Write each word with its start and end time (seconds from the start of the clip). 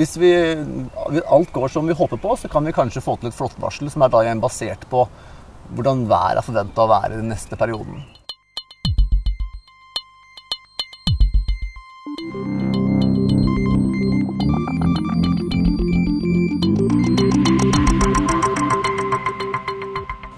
hvis 0.00 0.16
vi, 0.16 0.32
alt 1.28 1.52
går 1.52 1.68
som 1.68 1.86
vi 1.86 1.92
håper 1.92 2.16
på, 2.16 2.36
så 2.36 2.48
kan 2.48 2.64
vi 2.64 2.72
kanskje 2.72 3.02
få 3.04 3.18
til 3.20 3.28
et 3.28 3.36
flåttvarsel 3.36 3.90
som 3.92 4.00
er 4.00 4.12
da 4.12 4.22
igjen 4.24 4.40
basert 4.40 4.86
på 4.88 5.04
hvordan 5.76 6.06
været 6.08 6.40
er 6.40 6.46
forventa 6.46 6.86
å 6.86 6.88
være 6.88 7.18
den 7.18 7.28
neste 7.28 7.58
perioden. 7.60 8.00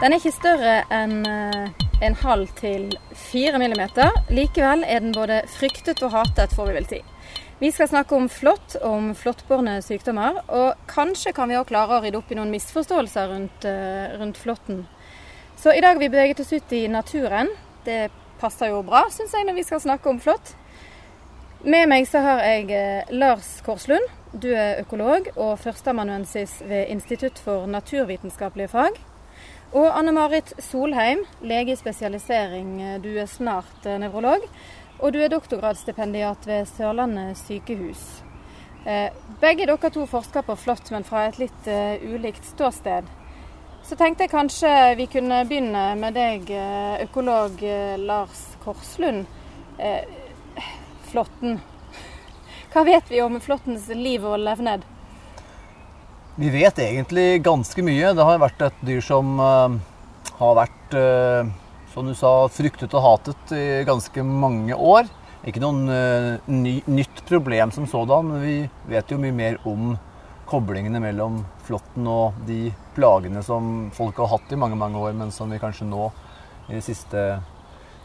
Den 0.03 0.11
er 0.11 0.19
ikke 0.19 0.35
større 0.35 0.77
enn 0.91 1.21
eh, 1.23 1.71
en 2.03 2.19
halv 2.19 2.51
til 2.59 2.91
fire 3.15 3.63
millimeter. 3.63 4.11
Likevel 4.35 4.83
er 4.83 5.07
den 5.07 5.15
både 5.15 5.45
fryktet 5.55 6.03
og 6.03 6.17
hatet, 6.19 6.51
får 6.59 6.73
vi 6.73 6.79
vel 6.81 6.89
si. 6.91 7.05
Vi 7.63 7.73
skal 7.73 7.89
snakke 7.89 8.17
om 8.17 8.25
flått, 8.29 8.75
om 8.83 9.13
flåttbårne 9.15 9.77
sykdommer. 9.87 10.41
Og 10.51 10.81
kanskje 10.91 11.31
kan 11.37 11.47
vi 11.47 11.55
òg 11.55 11.69
klare 11.69 11.95
å 11.95 12.03
rydde 12.03 12.19
opp 12.19 12.33
i 12.33 12.34
noen 12.34 12.51
misforståelser 12.51 13.29
rundt, 13.30 13.65
eh, 13.65 14.16
rundt 14.19 14.41
flåtten. 14.41 14.80
Så 15.57 15.70
i 15.70 15.80
dag 15.80 15.95
har 15.95 16.01
vi 16.01 16.09
beveget 16.09 16.41
oss 16.41 16.53
ut 16.53 16.73
i 16.73 16.89
naturen. 16.89 17.48
Det 17.84 18.11
passer 18.41 18.67
jo 18.67 18.83
bra, 18.83 19.05
syns 19.11 19.30
jeg, 19.30 19.47
når 19.47 19.55
vi 19.55 19.62
skal 19.62 19.80
snakke 19.80 20.11
om 20.11 20.19
flått. 20.19 20.56
Med 21.65 21.89
meg 21.89 22.09
så 22.09 22.19
har 22.19 22.41
jeg 22.41 22.70
eh, 22.70 23.05
Lars 23.11 23.61
Korslund. 23.62 24.11
Du 24.34 24.51
er 24.51 24.83
økolog 24.83 25.31
og 25.37 25.59
førsteamanuensis 25.59 26.62
ved 26.67 26.91
Institutt 26.91 27.39
for 27.39 27.67
naturvitenskapelige 27.67 28.69
fag. 28.75 28.98
Og 29.73 29.98
Anne 29.98 30.12
Marit 30.12 30.53
Solheim, 30.59 31.23
lege 31.41 31.73
i 31.73 31.77
spesialisering. 31.77 33.01
Du 33.03 33.15
er 33.17 33.27
snart 33.27 33.87
eh, 33.87 34.01
nevrolog. 34.03 34.51
Og 35.02 35.11
du 35.11 35.19
er 35.19 35.33
doktorgradsstipendiat 35.33 36.45
ved 36.47 36.69
Sørlandet 36.70 37.34
sykehus. 37.41 38.23
Eh, 38.87 39.11
begge 39.42 39.66
dere 39.66 39.91
to 39.91 40.05
forsker 40.06 40.45
på 40.47 40.55
flått, 40.55 40.92
men 40.95 41.02
fra 41.06 41.25
et 41.27 41.41
litt 41.42 41.66
uh, 41.66 41.98
ulikt 42.06 42.47
ståsted. 42.47 43.09
Så 43.83 43.98
tenkte 43.98 44.23
jeg 44.23 44.30
kanskje 44.30 44.70
vi 44.95 45.08
kunne 45.11 45.41
begynne 45.50 45.83
med 45.98 46.14
deg, 46.14 46.47
økolog 47.03 47.58
Lars 47.98 48.45
Korslund. 48.62 49.27
Eh, 49.83 50.06
flåtten. 51.11 51.58
Hva 52.70 52.84
vet 52.86 53.11
vi 53.11 53.19
om 53.25 53.41
flåttens 53.42 53.89
liv 53.91 54.23
og 54.23 54.39
levned? 54.39 54.86
Vi 56.39 56.53
vet 56.55 56.78
egentlig 56.78 57.42
ganske 57.42 57.83
mye. 57.83 58.14
Det 58.14 58.28
har 58.30 58.39
vært 58.41 58.62
et 58.69 58.86
dyr 58.86 59.03
som 59.03 59.34
har 59.42 60.55
vært, 60.62 60.95
som 61.93 62.09
du 62.09 62.15
sa, 62.17 62.48
fryktet 62.53 62.95
og 62.97 63.05
hatet 63.05 63.53
i 63.57 63.83
ganske 63.89 64.25
mange 64.25 64.77
år. 64.77 65.11
Ikke 65.47 65.62
noen 65.62 65.85
uh, 65.91 66.51
ny, 66.51 66.79
nytt 66.87 67.25
problem 67.29 67.73
som 67.75 67.89
sådan, 67.91 68.31
men 68.31 68.43
vi 68.45 68.57
vet 68.93 69.11
jo 69.11 69.21
mye 69.21 69.35
mer 69.35 69.59
om 69.69 69.97
koblingene 70.48 71.01
mellom 71.03 71.41
flåtten 71.67 72.07
og 72.11 72.39
de 72.47 72.67
plagene 72.97 73.43
som 73.45 73.89
folk 73.95 74.19
har 74.20 74.31
hatt 74.35 74.53
i 74.53 74.59
mange 74.61 74.79
mange 74.79 75.01
år, 75.01 75.15
men 75.17 75.33
som 75.35 75.51
vi 75.51 75.61
kanskje 75.63 75.89
nå 75.89 76.11
i 76.69 76.77
de 76.77 76.83
siste 76.85 77.25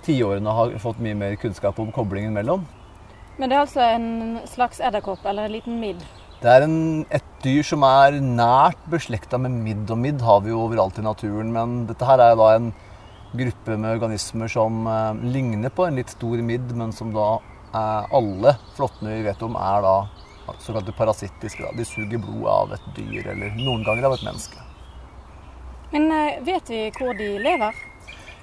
tiårene 0.08 0.54
har 0.56 0.78
fått 0.82 1.02
mye 1.04 1.18
mer 1.18 1.36
kunnskap 1.40 1.80
om 1.84 1.92
koblingen 1.96 2.36
mellom. 2.36 2.64
Men 3.38 3.52
det 3.52 3.58
er 3.58 3.66
altså 3.66 3.84
en 3.86 4.40
slags 4.50 4.80
edderkopp, 4.82 5.26
eller 5.28 5.46
en 5.46 5.54
liten 5.54 5.78
midd? 5.82 6.02
Det 6.42 6.50
er 6.50 6.66
en, 6.66 7.06
et 7.14 7.26
dyr 7.44 7.66
som 7.66 7.84
er 7.86 8.18
nært 8.22 8.82
beslekta 8.90 9.40
med 9.42 9.54
midd, 9.62 9.86
og 9.94 10.02
midd 10.02 10.24
har 10.26 10.42
vi 10.46 10.54
jo 10.54 10.64
overalt 10.66 10.98
i 11.02 11.06
naturen. 11.06 11.52
Men 11.54 11.80
dette 11.90 12.06
her 12.06 12.22
er 12.24 12.38
da 12.38 12.50
en 12.56 12.72
gruppe 13.34 13.78
med 13.78 13.98
organismer 13.98 14.52
som 14.52 14.88
eh, 14.88 15.26
ligner 15.34 15.74
på 15.74 15.88
en 15.88 15.98
litt 16.00 16.14
stor 16.14 16.42
midd, 16.44 16.72
men 16.78 16.94
som 16.96 17.12
da 17.16 17.36
eh, 17.74 18.16
alle 18.20 18.56
flåttene 18.78 19.18
vi 19.18 19.26
vet 19.28 19.44
om, 19.46 19.58
er 19.60 19.84
da 19.86 19.98
såkalte 20.64 20.96
parasittiske. 20.96 21.64
Da. 21.64 21.74
De 21.76 21.86
suger 21.86 22.22
blod 22.22 22.48
av 22.52 22.74
et 22.78 22.88
dyr, 22.96 23.34
eller 23.34 23.54
noen 23.60 23.84
ganger 23.88 24.10
av 24.10 24.18
et 24.18 24.26
menneske. 24.28 24.64
Men 25.92 26.10
eh, 26.12 26.42
vet 26.48 26.72
vi 26.72 26.82
hvor 26.98 27.14
de 27.18 27.34
lever? 27.44 27.86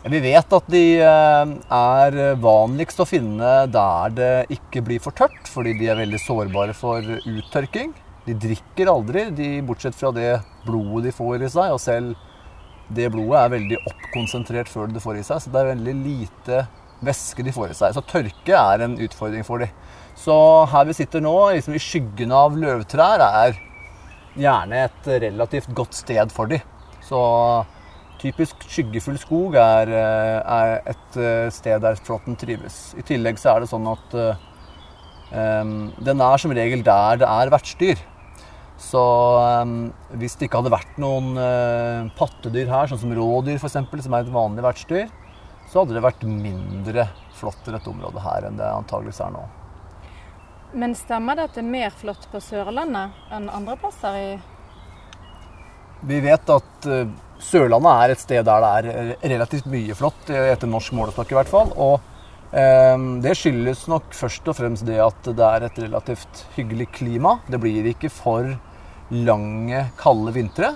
Vi 0.05 0.21
vet 0.21 0.53
at 0.53 0.67
de 0.69 0.85
eh, 1.01 1.53
er 1.73 2.19
vanligst 2.37 3.01
å 3.01 3.09
finne 3.09 3.53
der 3.73 4.17
det 4.17 4.33
ikke 4.53 4.85
blir 4.85 5.01
for 5.01 5.17
tørt, 5.17 5.47
fordi 5.49 5.73
de 5.79 5.89
er 5.89 6.03
veldig 6.03 6.21
sårbare 6.21 6.77
for 6.77 7.01
uttørking. 7.25 7.95
De 8.25 8.37
drikker 8.41 8.89
aldri, 8.89 9.27
de, 9.37 9.49
bortsett 9.65 9.97
fra 9.97 10.13
det 10.13 10.39
blodet 10.65 11.11
de 11.11 11.17
får 11.17 11.45
i 11.45 11.51
seg. 11.53 11.73
Og 11.77 11.81
selv 11.81 12.31
det 12.93 13.11
blodet 13.13 13.41
er 13.41 13.53
veldig 13.55 13.79
oppkonsentrert 13.91 14.71
før 14.71 14.91
det 14.93 15.03
får 15.03 15.21
i 15.21 15.27
seg, 15.27 15.43
så 15.43 15.53
det 15.53 15.61
er 15.61 15.71
veldig 15.73 15.95
lite 16.01 16.65
væske 17.05 17.45
de 17.45 17.55
får 17.55 17.73
i 17.73 17.79
seg. 17.79 17.95
Så 17.97 18.05
tørke 18.11 18.59
er 18.59 18.85
en 18.85 18.99
utfordring 19.05 19.47
for 19.47 19.65
dem. 19.65 19.73
Så 20.19 20.35
her 20.71 20.85
vi 20.89 20.97
sitter 20.97 21.25
nå, 21.25 21.35
liksom 21.57 21.77
i 21.77 21.83
skyggen 21.83 22.35
av 22.35 22.59
løvtrær, 22.59 23.25
er 23.25 23.57
gjerne 24.39 24.85
et 24.87 25.09
relativt 25.27 25.73
godt 25.77 25.97
sted 25.97 26.33
for 26.35 26.51
dem. 26.51 26.63
Så 27.05 27.21
Typisk 28.25 28.63
skyggefull 28.71 29.19
skog 29.21 29.57
er, 29.61 29.91
er, 29.93 30.79
et 30.89 31.17
eh, 31.21 31.51
sted 31.53 31.83
der 31.83 31.99
flåtten 32.07 32.39
trives. 32.41 32.95
I 32.97 33.03
tillegg 33.05 33.37
så 33.41 33.53
er 33.53 33.61
det 33.61 33.69
sånn 33.69 33.85
at 33.91 34.15
um, 34.17 35.75
den 36.07 36.23
er 36.25 36.41
som 36.41 36.55
regel 36.57 36.81
der 36.87 37.21
det 37.21 37.29
er 37.29 37.53
vertsdyr. 37.53 38.01
Så 38.85 39.01
um, 39.65 39.75
hvis 40.21 40.37
det 40.37 40.49
ikke 40.49 40.61
hadde 40.61 40.75
vært 40.75 40.99
noen 41.01 41.35
uh, 41.39 42.11
pattedyr 42.19 42.69
her, 42.69 42.91
sånn 42.91 43.01
som 43.01 43.15
rådyr 43.17 43.57
f.eks., 43.57 43.79
som 44.05 44.17
er 44.17 44.25
et 44.25 44.33
vanlig 44.35 44.65
vertsdyr, 44.67 45.13
så 45.71 45.83
hadde 45.83 45.97
det 45.97 46.05
vært 46.05 46.25
mindre 46.29 47.09
flått 47.35 47.69
i 47.69 47.75
dette 47.75 47.91
området 47.91 48.23
her 48.23 48.49
enn 48.49 48.59
det 48.61 48.69
antageligvis 48.69 49.23
er 49.25 49.33
nå. 49.35 49.45
Men 50.75 50.97
stemmer 50.99 51.39
det 51.39 51.49
at 51.49 51.57
det 51.57 51.63
er 51.63 51.71
mer 51.71 51.95
flått 51.95 52.27
på 52.33 52.43
Sørlandet 52.43 53.33
enn 53.33 53.47
andre 53.49 53.77
plasser 53.81 54.19
i 54.19 54.29
Vi 56.05 56.19
vet 56.23 56.51
at 56.53 56.89
uh, 56.91 57.07
Sørlandet 57.43 58.03
er 58.05 58.13
et 58.13 58.23
sted 58.23 58.45
der 58.47 58.65
det 58.65 58.75
er 58.75 59.33
relativt 59.35 59.67
mye 59.71 59.97
flott, 59.97 60.29
etter 60.29 60.71
norsk 60.71 60.95
målestokk 60.97 61.33
i 61.33 61.39
hvert 61.39 61.51
fall. 61.51 61.73
Og 61.75 61.99
eh, 62.57 62.95
det 63.25 63.35
skyldes 63.37 63.83
nok 63.91 64.15
først 64.17 64.49
og 64.49 64.57
fremst 64.57 64.87
det 64.89 65.01
at 65.03 65.29
det 65.29 65.49
er 65.49 65.67
et 65.67 65.81
relativt 65.83 66.45
hyggelig 66.55 66.87
klima. 66.95 67.35
Det 67.51 67.61
blir 67.61 67.91
ikke 67.91 68.13
for 68.15 68.55
lange, 69.09 69.87
kalde 70.01 70.35
vintre. 70.35 70.75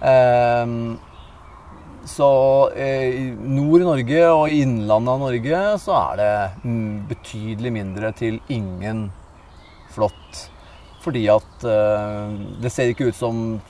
Eh, 0.00 0.66
så 2.04 2.70
eh, 2.70 3.34
nord 3.36 3.82
i 3.82 3.88
Norge 3.88 4.22
og 4.32 4.44
i 4.48 4.62
innlandet 4.64 5.12
av 5.12 5.20
Norge 5.20 5.64
så 5.82 5.96
er 5.98 6.20
det 6.20 6.76
betydelig 7.10 7.72
mindre 7.74 8.12
til 8.16 8.40
ingen 8.48 9.10
flått. 9.92 10.46
Fordi 11.04 11.26
at 11.32 11.66
eh, 11.68 12.38
det 12.62 12.72
ser 12.72 12.92
ikke 12.92 13.10
ut 13.10 13.18
som 13.18 13.60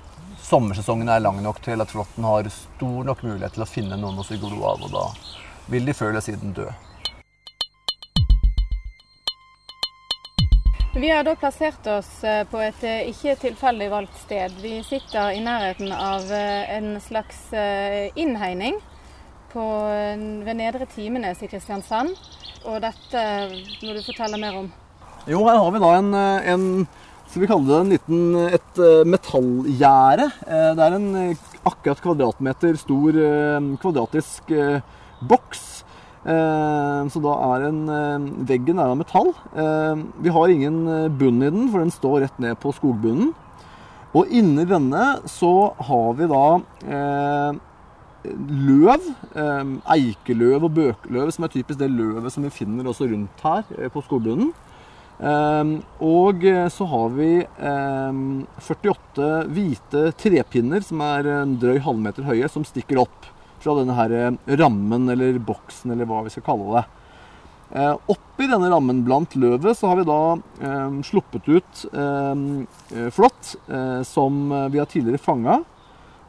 sommersesongen 0.41 1.11
er 1.11 1.23
lang 1.23 1.43
nok 1.45 1.61
til 1.63 1.83
at 1.83 1.91
flåtten 1.93 2.27
har 2.27 2.49
stor 2.55 3.05
nok 3.07 3.23
mulighet 3.27 3.55
til 3.55 3.67
å 3.67 3.71
finne 3.71 3.99
noen 4.01 4.19
å 4.19 4.27
sy 4.27 4.39
glo 4.41 4.63
av, 4.67 4.83
og 4.87 4.95
da 4.95 5.05
vil 5.71 5.87
de 5.87 5.95
før 5.95 6.15
eller 6.15 6.25
siden 6.25 6.55
dø. 6.57 6.67
Vi 10.93 11.07
har 11.11 11.23
da 11.23 11.37
plassert 11.39 11.87
oss 11.87 12.09
eh, 12.27 12.41
på 12.51 12.59
et 12.59 12.81
eh, 12.83 13.11
ikke 13.13 13.37
tilfeldig 13.39 13.87
valgt 13.93 14.17
sted. 14.25 14.57
Vi 14.59 14.81
sitter 14.83 15.37
i 15.37 15.43
nærheten 15.45 15.93
av 15.95 16.27
eh, 16.35 16.65
en 16.75 16.97
slags 17.05 17.53
innhegning 18.19 18.81
ved 19.51 20.51
Nedre 20.59 20.89
Timenes 20.91 21.43
i 21.43 21.49
Kristiansand. 21.51 22.11
Og 22.67 22.83
dette 22.83 23.23
må 23.85 23.95
du 23.95 24.03
fortelle 24.03 24.39
mer 24.43 24.59
om. 24.65 24.69
Jo, 25.31 25.45
her 25.47 25.63
har 25.63 25.71
vi 25.75 25.83
da 25.83 25.93
en, 25.99 26.11
en 26.55 26.67
skal 27.31 27.45
vi 27.45 27.51
kaller 27.51 27.71
det 27.71 27.81
en 27.81 27.95
liten, 27.95 28.21
et 28.59 28.83
metallgjerde. 29.11 30.29
Det 30.47 30.87
er 30.87 30.99
en 30.99 31.11
akkurat 31.71 32.03
kvadratmeter 32.03 32.79
stor 32.83 33.19
kvadratisk 33.83 34.55
boks. 35.23 35.70
Så 36.21 37.21
da 37.25 37.35
er 37.47 37.63
en, 37.71 37.79
veggen 38.45 38.77
er 38.77 38.91
av 38.93 38.99
metall. 39.01 39.31
Vi 40.21 40.33
har 40.35 40.53
ingen 40.53 40.83
bunn 41.17 41.41
i 41.41 41.49
den, 41.49 41.71
for 41.73 41.81
den 41.81 41.95
står 41.95 42.19
rett 42.27 42.43
ned 42.43 42.59
på 42.61 42.75
skogbunnen. 42.77 43.31
Og 44.13 44.29
inni 44.29 44.67
denne 44.69 45.05
så 45.31 45.71
har 45.89 46.11
vi 46.19 46.29
da 46.29 46.45
løv. 48.69 49.07
Eikeløv 49.97 50.69
og 50.69 50.75
bøkeløv, 50.77 51.33
som 51.33 51.49
er 51.49 51.55
typisk 51.57 51.81
det 51.81 51.89
løvet 51.95 52.35
som 52.35 52.45
vi 52.45 52.53
finner 52.53 52.93
også 52.93 53.09
rundt 53.09 53.47
her 53.47 53.89
på 53.95 54.05
skogbunnen. 54.05 54.53
Og 55.21 56.45
eh, 56.49 56.69
så 56.73 56.87
har 56.89 57.11
vi 57.13 57.33
48 57.45 59.27
ehm, 59.27 59.53
hvite 59.53 60.07
trepinner 60.17 60.85
som 60.85 61.03
er 61.05 61.29
en 61.35 61.59
drøy 61.61 61.81
halvmeter 61.85 62.25
høye, 62.25 62.49
som 62.49 62.65
stikker 62.65 63.03
opp 63.03 63.29
fra 63.63 63.77
denne 63.79 63.97
her 63.97 64.15
eh, 64.17 64.57
rammen 64.61 65.09
eller 65.13 65.39
boksen, 65.45 65.93
eller 65.95 66.09
hva 66.09 66.25
vi 66.27 66.33
skal 66.35 66.47
kalle 66.47 66.71
det. 66.77 66.85
Eh, 67.71 67.95
oppi 68.11 68.49
denne 68.51 68.71
rammen 68.73 69.05
blant 69.07 69.37
løvet 69.39 69.79
så 69.79 69.91
har 69.91 70.01
vi 70.01 70.09
da 70.09 70.21
eh, 70.37 70.97
sluppet 71.07 71.51
ut 71.51 71.85
eh, 71.93 73.11
flått 73.15 73.55
eh, 73.69 74.01
som 74.09 74.43
vi 74.73 74.81
har 74.83 74.91
tidligere 74.91 75.23
fanga. 75.23 75.61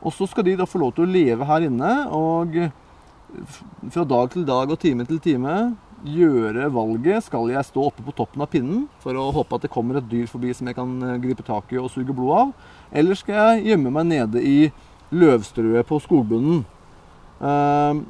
Og 0.01 0.13
så 0.17 0.25
skal 0.29 0.47
de 0.47 0.57
da 0.57 0.65
få 0.69 0.81
lov 0.81 0.95
til 0.97 1.05
å 1.05 1.13
leve 1.13 1.45
her 1.45 1.67
inne. 1.67 1.91
Og 2.17 2.57
fra 3.93 4.03
dag 4.03 4.31
til 4.33 4.45
dag 4.47 4.71
og 4.73 4.79
time 4.81 5.05
til 5.07 5.21
time 5.21 5.55
gjøre 6.07 6.69
valget 6.73 7.27
skal 7.27 7.51
jeg 7.51 7.67
stå 7.67 7.85
oppe 7.91 8.03
på 8.05 8.13
toppen 8.17 8.41
av 8.41 8.49
pinnen 8.51 8.85
for 9.03 9.17
å 9.17 9.29
håpe 9.35 9.57
at 9.57 9.65
det 9.65 9.73
kommer 9.73 9.99
et 9.99 10.09
dyr 10.09 10.29
forbi 10.29 10.53
som 10.57 10.69
jeg 10.69 10.77
kan 10.77 10.95
eh, 11.05 11.19
gripe 11.21 11.45
tak 11.45 11.71
i 11.73 11.79
og 11.81 11.91
suge 11.93 12.15
blod 12.15 12.33
av, 12.37 12.53
eller 12.91 13.17
skal 13.17 13.37
jeg 13.37 13.71
gjemme 13.71 13.93
meg 13.93 14.09
nede 14.09 14.41
i 14.41 14.57
løvstrøet 15.13 15.87
på 15.87 15.99
skogbunnen? 16.01 16.63
Uh, 17.41 18.01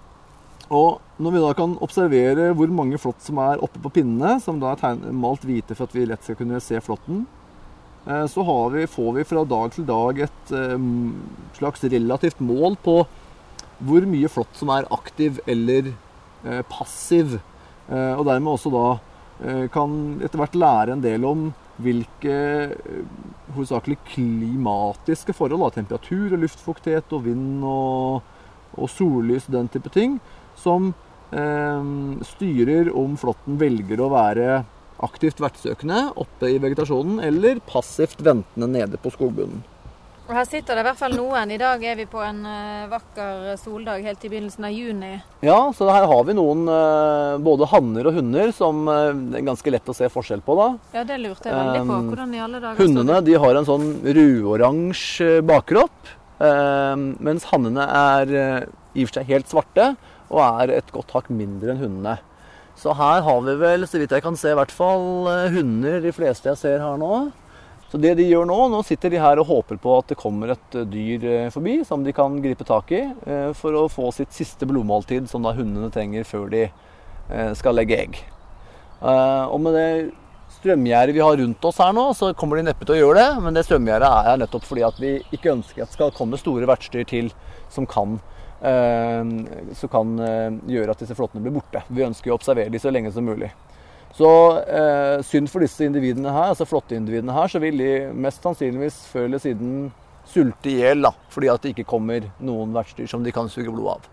og 0.72 1.00
når 1.22 1.36
vi 1.36 1.44
da 1.44 1.52
kan 1.56 1.76
observere 1.84 2.52
hvor 2.56 2.72
mange 2.72 3.00
flått 3.00 3.24
som 3.24 3.40
er 3.44 3.62
oppe 3.64 3.80
på 3.84 3.92
pinnene, 3.98 4.38
som 4.44 4.60
da 4.60 4.74
er 4.76 5.00
malt 5.16 5.46
hvite 5.48 5.76
for 5.76 5.88
at 5.88 5.96
vi 5.96 6.08
lett 6.08 6.24
skal 6.28 6.40
kunne 6.40 6.62
se 6.64 6.80
flåtten, 6.84 7.26
uh, 8.08 8.26
så 8.32 8.46
vi, 8.76 8.88
får 8.92 9.12
vi 9.20 9.28
fra 9.28 9.46
dag 9.48 9.76
til 9.76 9.88
dag 9.88 10.24
et 10.28 10.56
uh, 10.56 10.78
slags 11.58 11.84
relativt 11.84 12.44
mål 12.44 12.80
på 12.84 13.02
hvor 13.82 14.06
mye 14.06 14.30
flått 14.30 14.60
som 14.60 14.70
er 14.70 14.90
aktiv 14.94 15.40
eller 15.50 15.96
passiv. 16.70 17.40
Eh, 17.92 18.14
og 18.16 18.26
dermed 18.28 18.54
også 18.54 18.72
da 18.72 18.86
eh, 19.44 19.66
kan 19.74 20.22
etter 20.24 20.40
hvert 20.40 20.58
lære 20.60 20.96
en 20.96 21.04
del 21.04 21.26
om 21.28 21.50
hvilke 21.82 22.36
eh, 22.72 23.02
hovedsakelig 23.56 23.98
klimatiske 24.14 25.36
forhold, 25.36 25.66
da, 25.66 25.72
temperatur 25.80 26.36
og 26.36 26.44
luftfuktighet 26.46 27.12
og 27.18 27.26
vind 27.26 27.66
og, 27.68 28.30
og 28.78 28.92
sollys 28.92 29.50
den 29.52 29.70
type 29.72 29.92
ting, 29.94 30.20
som 30.60 30.94
eh, 31.32 31.90
styrer 32.34 32.92
om 32.98 33.18
flåtten 33.20 33.60
velger 33.62 34.04
å 34.04 34.12
være 34.14 34.62
aktivt 35.02 35.42
vertsøkende 35.42 36.12
oppe 36.22 36.52
i 36.54 36.62
vegetasjonen 36.62 37.22
eller 37.26 37.62
passivt 37.66 38.22
ventende 38.22 38.70
nede 38.70 39.02
på 39.02 39.14
skogbunnen. 39.14 39.64
Og 40.30 40.36
Her 40.38 40.46
sitter 40.48 40.78
det 40.78 40.84
i 40.84 40.86
hvert 40.86 41.00
fall 41.00 41.16
noen. 41.18 41.50
I 41.52 41.58
dag 41.60 41.82
er 41.84 41.98
vi 42.00 42.06
på 42.08 42.22
en 42.24 42.38
uh, 42.46 42.86
vakker 42.88 43.58
soldag 43.60 44.06
helt 44.06 44.22
i 44.24 44.30
begynnelsen 44.32 44.68
av 44.70 44.72
juni. 44.72 45.10
Ja, 45.44 45.58
så 45.76 45.90
her 45.92 46.06
har 46.08 46.22
vi 46.24 46.36
noen 46.38 46.62
uh, 46.72 47.42
både 47.42 47.68
hanner 47.68 48.08
og 48.08 48.16
hunder 48.16 48.54
som 48.56 48.86
det 48.86 49.42
er 49.42 49.50
ganske 49.50 49.74
lett 49.76 49.92
å 49.92 49.98
se 49.98 50.08
forskjell 50.14 50.46
på. 50.46 50.56
da. 50.56 50.70
Ja, 50.96 51.04
det 51.10 51.18
lurte 51.20 51.50
jeg 51.50 51.58
veldig 51.58 51.84
på. 51.90 52.00
Hvordan 52.14 52.38
i 52.38 52.44
alle 52.46 52.64
dager 52.64 52.80
Hundene 52.80 53.20
de 53.28 53.36
har 53.44 53.60
en 53.60 53.68
sånn 53.68 53.90
ruoransje 54.06 55.42
bakkropp, 55.52 56.16
mens 56.42 57.44
hannene 57.52 57.84
er 57.86 58.32
i 58.32 59.04
og 59.04 59.10
for 59.10 59.20
seg 59.20 59.30
helt 59.30 59.52
svarte 59.52 59.92
og 60.32 60.40
er 60.42 60.74
et 60.78 60.90
godt 60.96 61.14
hakk 61.14 61.30
mindre 61.30 61.76
enn 61.76 61.84
hundene. 61.84 62.16
Så 62.80 62.96
her 62.98 63.22
har 63.22 63.42
vi 63.46 63.54
vel, 63.60 63.86
så 63.86 64.00
vidt 64.02 64.16
jeg 64.16 64.24
kan 64.26 64.38
se, 64.40 64.54
i 64.54 64.58
hvert 64.58 64.74
fall 64.74 65.28
hunder, 65.54 66.00
de 66.02 66.14
fleste 66.16 66.50
jeg 66.50 66.60
ser 66.60 66.82
her 66.82 66.98
nå. 66.98 67.28
Så 67.92 68.00
det 68.00 68.14
de 68.22 68.24
gjør 68.24 68.46
nå, 68.48 68.58
nå 68.72 68.80
sitter 68.88 69.12
de 69.12 69.20
her 69.20 69.40
og 69.42 69.50
håper 69.50 69.80
på 69.84 69.98
at 70.00 70.14
det 70.14 70.20
kommer 70.20 70.54
et 70.54 70.76
eh, 70.80 70.88
dyr 70.88 71.26
eh, 71.28 71.50
forbi 71.52 71.82
som 71.88 72.06
de 72.06 72.14
kan 72.16 72.38
gripe 72.40 72.64
tak 72.68 72.94
i 72.96 73.02
eh, 73.04 73.50
for 73.58 73.76
å 73.76 73.90
få 73.92 74.14
sitt 74.16 74.32
siste 74.32 74.68
blodmåltid 74.70 75.28
som 75.28 75.44
da 75.44 75.52
hundene 75.58 75.92
trenger 75.92 76.28
før 76.28 76.48
de 76.54 76.70
skal 77.56 77.78
legge 77.78 77.96
egg. 77.96 78.18
Og 79.00 79.56
med 79.64 79.76
det 79.78 79.86
strømgjerdet 80.62 81.16
vi 81.18 81.24
har 81.26 81.40
rundt 81.42 81.66
oss 81.68 81.80
her 81.82 81.96
nå, 81.98 82.06
så 82.18 82.32
kommer 82.38 82.60
de 82.60 82.68
neppe 82.70 82.86
til 82.86 82.96
å 82.96 83.00
gjøre 83.00 83.18
det. 83.20 83.42
Men 83.46 83.58
det 83.58 83.66
strømgjerdet 83.68 84.12
er 84.32 84.40
nettopp 84.44 84.68
fordi 84.68 84.86
at 84.88 85.02
vi 85.02 85.16
ikke 85.34 85.56
ønsker 85.56 85.84
at 85.84 85.92
det 85.92 85.98
skal 85.98 86.14
komme 86.16 86.40
store 86.40 86.70
vertsdyr 86.70 87.08
til 87.10 87.34
som 87.72 87.88
kan, 87.90 88.20
som 88.62 89.92
kan 89.92 90.14
gjøre 90.70 90.94
at 90.94 91.02
disse 91.02 91.18
flåttene 91.18 91.42
blir 91.42 91.56
borte. 91.58 91.82
Vi 91.90 92.06
ønsker 92.06 92.30
å 92.30 92.38
observere 92.38 92.74
de 92.74 92.82
så 92.84 92.94
lenge 92.94 93.14
som 93.16 93.26
mulig. 93.26 93.50
Så 94.14 94.30
eh, 94.68 95.22
synd 95.24 95.50
for 95.52 95.64
disse 95.64 95.86
individene 95.88 96.34
her, 96.36 96.52
altså 96.52 96.68
flotte 96.68 96.98
individene 96.98 97.36
her, 97.36 97.48
så 97.52 97.62
vil 97.64 97.80
de 97.80 97.92
mest 98.12 98.44
sannsynligvis 98.44 99.06
før 99.12 99.30
eller 99.30 99.44
siden 99.44 99.76
sulte 100.28 100.70
i 100.70 100.80
hjel 100.82 101.08
fordi 101.32 101.50
at 101.52 101.64
det 101.64 101.74
ikke 101.74 101.90
kommer 101.90 102.28
noen 102.44 102.76
vertsdyr 102.76 103.08
som 103.10 103.24
de 103.24 103.34
kan 103.36 103.50
suge 103.52 103.72
blod 103.72 103.96
av. 103.96 104.10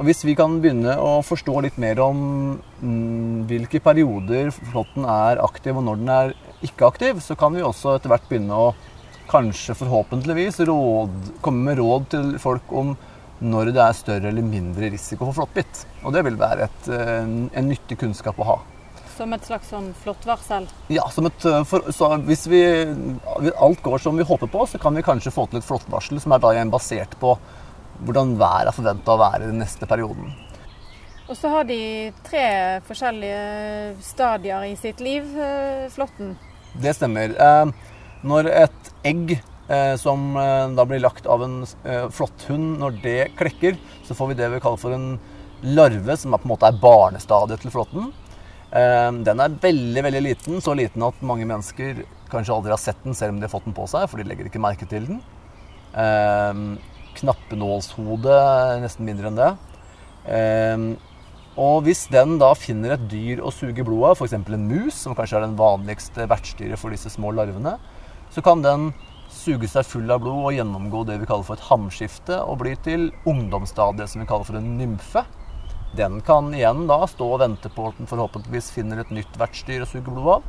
Hvis 0.00 0.22
vi 0.24 0.32
kan 0.32 0.54
begynne 0.62 0.94
å 0.96 1.18
forstå 1.20 1.52
litt 1.66 1.74
mer 1.76 1.98
om 2.00 2.20
mm, 2.80 3.42
hvilke 3.50 3.76
perioder 3.84 4.48
flåtten 4.54 5.04
er 5.04 5.42
aktiv 5.44 5.76
og 5.76 5.84
når 5.84 6.00
den 6.00 6.12
er 6.14 6.32
ikke 6.64 6.88
aktiv, 6.88 7.20
så 7.20 7.36
kan 7.36 7.52
vi 7.52 7.60
også 7.60 7.98
etter 7.98 8.08
hvert 8.08 8.24
begynne 8.30 8.56
å 8.56 8.70
kanskje 9.28 9.76
forhåpentligvis 9.76 10.62
råd, 10.64 11.12
komme 11.44 11.68
med 11.68 11.80
råd 11.82 12.08
til 12.16 12.32
folk 12.40 12.72
om 12.72 12.96
når 13.44 13.74
det 13.76 13.84
er 13.84 13.98
større 13.98 14.32
eller 14.32 14.46
mindre 14.46 14.88
risiko 14.94 15.28
for 15.28 15.42
flåttbitt. 15.42 15.84
Og 16.06 16.16
det 16.16 16.24
vil 16.24 16.40
være 16.40 16.70
et, 16.70 16.92
en, 16.96 17.38
en 17.52 17.68
nyttig 17.68 18.00
kunnskap 18.00 18.40
å 18.40 18.48
ha. 18.48 18.58
Som 19.12 19.36
et 19.36 19.44
slags 19.44 19.68
sånn 19.74 19.90
flåttvarsel? 20.06 20.70
Ja. 20.88 21.04
Et, 21.04 21.48
eh, 21.50 21.64
for, 21.68 22.14
hvis 22.24 22.46
vi, 22.48 22.62
alt 23.52 23.84
går 23.84 24.00
som 24.00 24.16
vi 24.16 24.24
håper 24.24 24.48
på, 24.48 24.64
så 24.72 24.80
kan 24.80 24.96
vi 24.96 25.04
kanskje 25.04 25.34
få 25.34 25.50
til 25.50 25.60
et 25.60 25.68
flåttvarsel 25.68 26.22
som 26.22 26.32
er 26.32 26.72
basert 26.72 27.18
på 27.20 27.36
hvordan 28.02 28.34
været 28.40 28.72
er 28.72 28.76
forventa 28.76 29.14
å 29.14 29.20
være 29.20 29.48
den 29.50 29.62
neste 29.62 29.88
perioden. 29.88 30.32
Og 31.30 31.38
så 31.38 31.48
har 31.52 31.64
de 31.64 32.10
tre 32.26 32.46
forskjellige 32.88 34.02
stadier 34.04 34.66
i 34.68 34.74
sitt 34.76 35.00
liv, 35.00 35.28
eh, 35.38 35.86
flåtten? 35.94 36.34
Det 36.82 36.92
stemmer. 36.96 37.32
Når 38.22 38.48
et 38.50 38.92
egg 39.06 39.38
Eh, 39.72 39.96
som 39.96 40.36
eh, 40.36 40.68
da 40.74 40.84
blir 40.84 41.00
lagt 41.00 41.26
av 41.26 41.44
en 41.44 41.62
eh, 41.84 42.08
flåtthund. 42.10 42.78
Når 42.82 42.98
det 43.02 43.20
klekker, 43.38 43.78
så 44.04 44.14
får 44.14 44.32
vi 44.32 44.38
det 44.40 44.50
vi 44.52 44.60
kaller 44.60 44.80
for 44.80 44.96
en 44.96 45.14
larve, 45.62 46.16
som 46.18 46.34
på 46.34 46.42
en 46.42 46.52
måte 46.52 46.68
er 46.68 46.80
barnestadiet 46.82 47.62
til 47.62 47.72
flåtten. 47.74 48.10
Den 48.72 49.40
er 49.44 49.56
veldig 49.60 50.02
veldig 50.06 50.20
liten, 50.24 50.62
så 50.64 50.72
liten 50.72 51.02
at 51.04 51.18
mange 51.28 51.44
mennesker 51.44 51.98
kanskje 52.32 52.54
aldri 52.54 52.72
har 52.72 52.80
sett 52.80 53.02
den 53.04 53.12
selv 53.14 53.34
om 53.34 53.36
de 53.38 53.44
har 53.44 53.52
fått 53.52 53.66
den 53.66 53.74
på 53.76 53.84
seg, 53.92 54.06
for 54.08 54.16
de 54.16 54.24
legger 54.24 54.48
ikke 54.48 54.62
merke 54.64 54.88
til 54.88 55.04
den. 55.10 55.18
Knappenålshode 57.18 58.36
nesten 58.82 59.08
mindre 59.08 59.30
enn 59.30 59.40
det. 59.40 59.52
Og 61.60 61.82
hvis 61.84 62.06
den 62.08 62.38
da 62.40 62.54
finner 62.56 62.94
et 62.94 63.08
dyr 63.12 63.42
å 63.44 63.52
suge 63.52 63.84
blod 63.84 64.06
av, 64.08 64.16
f.eks. 64.16 64.32
en 64.38 64.68
mus, 64.68 64.96
som 64.96 65.16
kanskje 65.16 65.36
er 65.36 65.44
den 65.44 65.58
vanligste 65.58 66.24
vertsdyret 66.30 66.80
for 66.80 66.94
disse 66.94 67.12
små 67.12 67.34
larvene, 67.36 67.74
så 68.32 68.40
kan 68.44 68.64
den 68.64 68.92
suge 69.32 69.68
seg 69.68 69.84
full 69.88 70.08
av 70.12 70.22
blod 70.24 70.46
og 70.46 70.56
gjennomgå 70.56 71.02
det 71.08 71.18
vi 71.20 71.28
kaller 71.28 71.44
for 71.44 71.60
et 71.60 71.68
hamskifte, 71.68 72.38
og 72.40 72.62
bli 72.62 72.72
til 72.84 73.10
ungdomsstadiet, 73.28 74.08
som 74.08 74.22
vi 74.22 74.28
kaller 74.30 74.48
for 74.48 74.60
en 74.60 74.70
nymfe. 74.78 75.26
Den 75.96 76.22
kan 76.24 76.48
igjen 76.56 76.86
da 76.88 77.02
stå 77.04 77.26
og 77.34 77.42
vente 77.42 77.68
på 77.72 77.90
at 77.90 78.00
den 78.00 78.08
forhåpentligvis 78.08 78.70
finner 78.72 79.02
et 79.02 79.12
nytt 79.12 79.36
vertsdyr 79.40 79.84
å 79.84 79.90
suge 79.90 80.08
blod 80.08 80.38
av. 80.38 80.46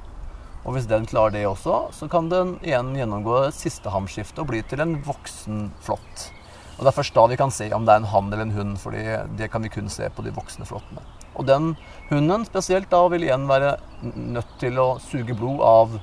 Og 0.64 0.78
hvis 0.78 0.88
den 0.88 1.04
klarer 1.10 1.36
det 1.36 1.44
også, 1.50 1.82
så 1.92 2.08
kan 2.08 2.30
den 2.32 2.56
igjen 2.64 2.94
gjennomgå 2.96 3.50
siste 3.52 3.92
hamskifte 3.92 4.40
og 4.40 4.54
bli 4.54 4.64
til 4.64 4.80
en 4.86 4.96
voksen 5.04 5.66
flått. 5.84 6.30
Og 6.78 6.86
Det 6.86 6.90
er 6.90 6.98
først 6.98 7.16
da 7.16 7.26
vi 7.30 7.38
kan 7.40 7.52
se 7.54 7.70
om 7.76 7.86
det 7.86 7.94
er 7.94 8.02
en 8.02 8.10
hann 8.10 8.32
eller 8.32 8.48
en 8.48 8.56
hund, 8.58 8.78
for 8.82 8.92
det 8.92 9.52
kan 9.52 9.64
vi 9.64 9.70
kun 9.74 9.90
se 9.90 10.10
på 10.10 10.26
de 10.26 10.34
voksne 10.34 10.66
flåttene. 10.66 11.04
Og 11.38 11.46
den 11.48 11.74
hunden 12.10 12.46
spesielt 12.46 12.90
da 12.92 13.02
vil 13.10 13.26
igjen 13.26 13.48
være 13.50 13.78
nødt 14.16 14.58
til 14.62 14.80
å 14.82 14.88
suge 15.02 15.38
blod 15.38 15.62
av 15.66 15.96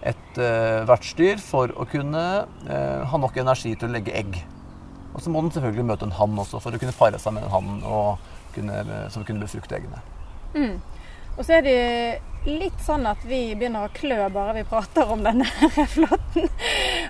et 0.00 0.40
eh, 0.40 0.80
vertsdyr 0.88 1.40
for 1.44 1.72
å 1.76 1.84
kunne 1.88 2.22
eh, 2.68 3.02
ha 3.04 3.20
nok 3.20 3.36
energi 3.40 3.74
til 3.76 3.90
å 3.90 3.92
legge 3.96 4.14
egg. 4.16 4.38
Og 5.12 5.20
så 5.20 5.32
må 5.32 5.42
den 5.42 5.52
selvfølgelig 5.52 5.88
møte 5.88 6.08
en 6.08 6.16
hann 6.16 6.38
også 6.40 6.60
for 6.62 6.72
å 6.72 6.80
kunne 6.80 6.96
pare 6.96 7.20
seg 7.20 7.34
med 7.36 7.44
en 7.44 7.52
hann 7.52 7.82
som 9.12 9.24
kunne 9.26 9.42
befrukte 9.42 9.76
eggene. 9.76 10.00
Mm. 10.54 10.78
Og 11.36 11.44
så 11.44 11.58
er 11.58 11.66
det 11.66 11.80
litt 12.44 12.80
sånn 12.84 13.04
at 13.06 13.24
vi 13.28 13.54
begynner 13.54 13.84
å 13.84 13.92
klø 13.92 14.28
bare 14.32 14.54
vi 14.56 14.64
prater 14.68 15.10
om 15.12 15.22
denne 15.24 15.46
flåtten. 15.94 16.48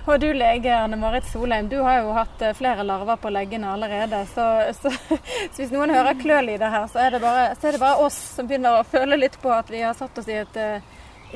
Og 0.05 0.19
du 0.19 0.29
lege 0.35 0.73
Anne 0.75 0.99
Marit 0.99 1.27
Solheim, 1.31 1.69
du 1.71 1.77
har 1.85 2.01
jo 2.01 2.15
hatt 2.17 2.41
eh, 2.43 2.55
flere 2.57 2.83
larver 2.83 3.19
på 3.21 3.31
leggene 3.31 3.71
allerede. 3.71 4.25
Så, 4.33 4.47
så, 4.79 4.91
så 5.11 5.61
hvis 5.61 5.71
noen 5.71 5.93
hører 5.95 6.19
klølyder 6.19 6.73
her, 6.73 6.87
så 6.91 7.05
er, 7.05 7.19
bare, 7.23 7.51
så 7.55 7.69
er, 7.69 7.77
det 7.77 7.83
bare, 7.83 8.07
oss 8.07 8.17
som 8.35 8.49
begynner 8.49 8.79
å 8.79 8.87
føle 8.87 9.19
litt 9.19 9.39
på 9.41 9.53
at 9.55 9.71
vi 9.71 9.85
har 9.85 9.95
satt 9.97 10.19
oss 10.19 10.31
i 10.31 10.41
et 10.41 10.59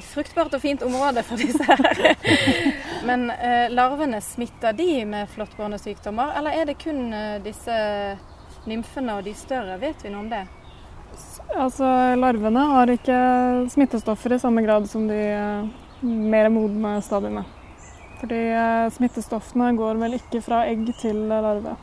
fruktbart 0.02 0.54
og 0.54 0.62
fint 0.62 0.84
område 0.84 1.24
for 1.24 1.40
disse 1.40 1.64
her. 1.64 2.16
Men 3.08 3.30
eh, 3.32 3.72
larvene, 3.72 4.22
smitter 4.22 4.74
de 4.74 5.06
med 5.06 5.30
flåttbårne 5.30 5.80
sykdommer, 5.80 6.36
eller 6.40 6.60
er 6.60 6.70
det 6.70 6.80
kun 6.82 7.14
eh, 7.14 7.40
disse 7.44 7.75
nymfene 8.66 9.20
og 9.20 9.28
de 9.28 9.36
større? 9.38 9.80
Vet 9.82 10.04
vi 10.04 10.14
noe 10.14 10.25
om 10.25 10.32
det? 10.32 10.46
Altså, 11.54 11.88
Larvene 12.18 12.64
har 12.72 12.92
ikke 12.92 13.18
smittestoffer 13.72 14.36
i 14.36 14.40
samme 14.42 14.64
grad 14.66 14.88
som 14.90 15.06
de 15.08 15.20
eh, 15.36 15.68
mer 16.02 16.50
modne 16.54 16.98
stadiene. 17.06 17.46
Fordi 18.20 18.42
eh, 18.50 18.88
smittestoffene 18.96 19.74
går 19.78 20.00
vel 20.02 20.18
ikke 20.18 20.42
fra 20.44 20.64
egg 20.70 20.88
til 21.02 21.28
larve. 21.30 21.75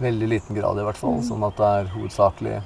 Veldig 0.00 0.28
liten 0.28 0.56
grad 0.56 0.80
i 0.80 0.84
hvert 0.86 1.00
fall, 1.00 1.18
mm. 1.20 1.26
sånn 1.28 1.46
at 1.46 1.56
det 1.60 1.70
er 1.78 1.90
hovedsakelig 1.94 2.58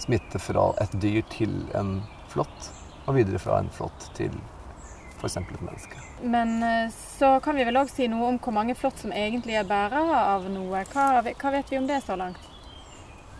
smitte 0.00 0.40
fra 0.40 0.70
et 0.80 0.94
dyr 1.02 1.24
til 1.32 1.52
en 1.76 1.98
flått 2.32 2.70
og 3.06 3.16
videre 3.18 3.40
fra 3.42 3.58
en 3.60 3.70
flått 3.74 4.08
til 4.16 4.32
f.eks. 5.20 5.36
et 5.36 5.60
menneske. 5.60 6.00
Men 6.22 6.62
eh, 6.62 6.92
så 7.18 7.34
kan 7.44 7.56
vi 7.56 7.66
vel 7.68 7.80
òg 7.80 7.90
si 7.92 8.08
noe 8.08 8.32
om 8.32 8.38
hvor 8.40 8.54
mange 8.56 8.76
flått 8.78 9.02
som 9.02 9.12
egentlig 9.12 9.58
er 9.60 9.68
bærere 9.68 10.22
av 10.34 10.48
noe. 10.52 10.84
Hva, 10.92 11.10
hva, 11.24 11.52
vet 11.56 11.72
vi 11.72 11.80
om 11.80 11.88
det 11.88 12.00
så 12.06 12.16
langt? 12.20 12.49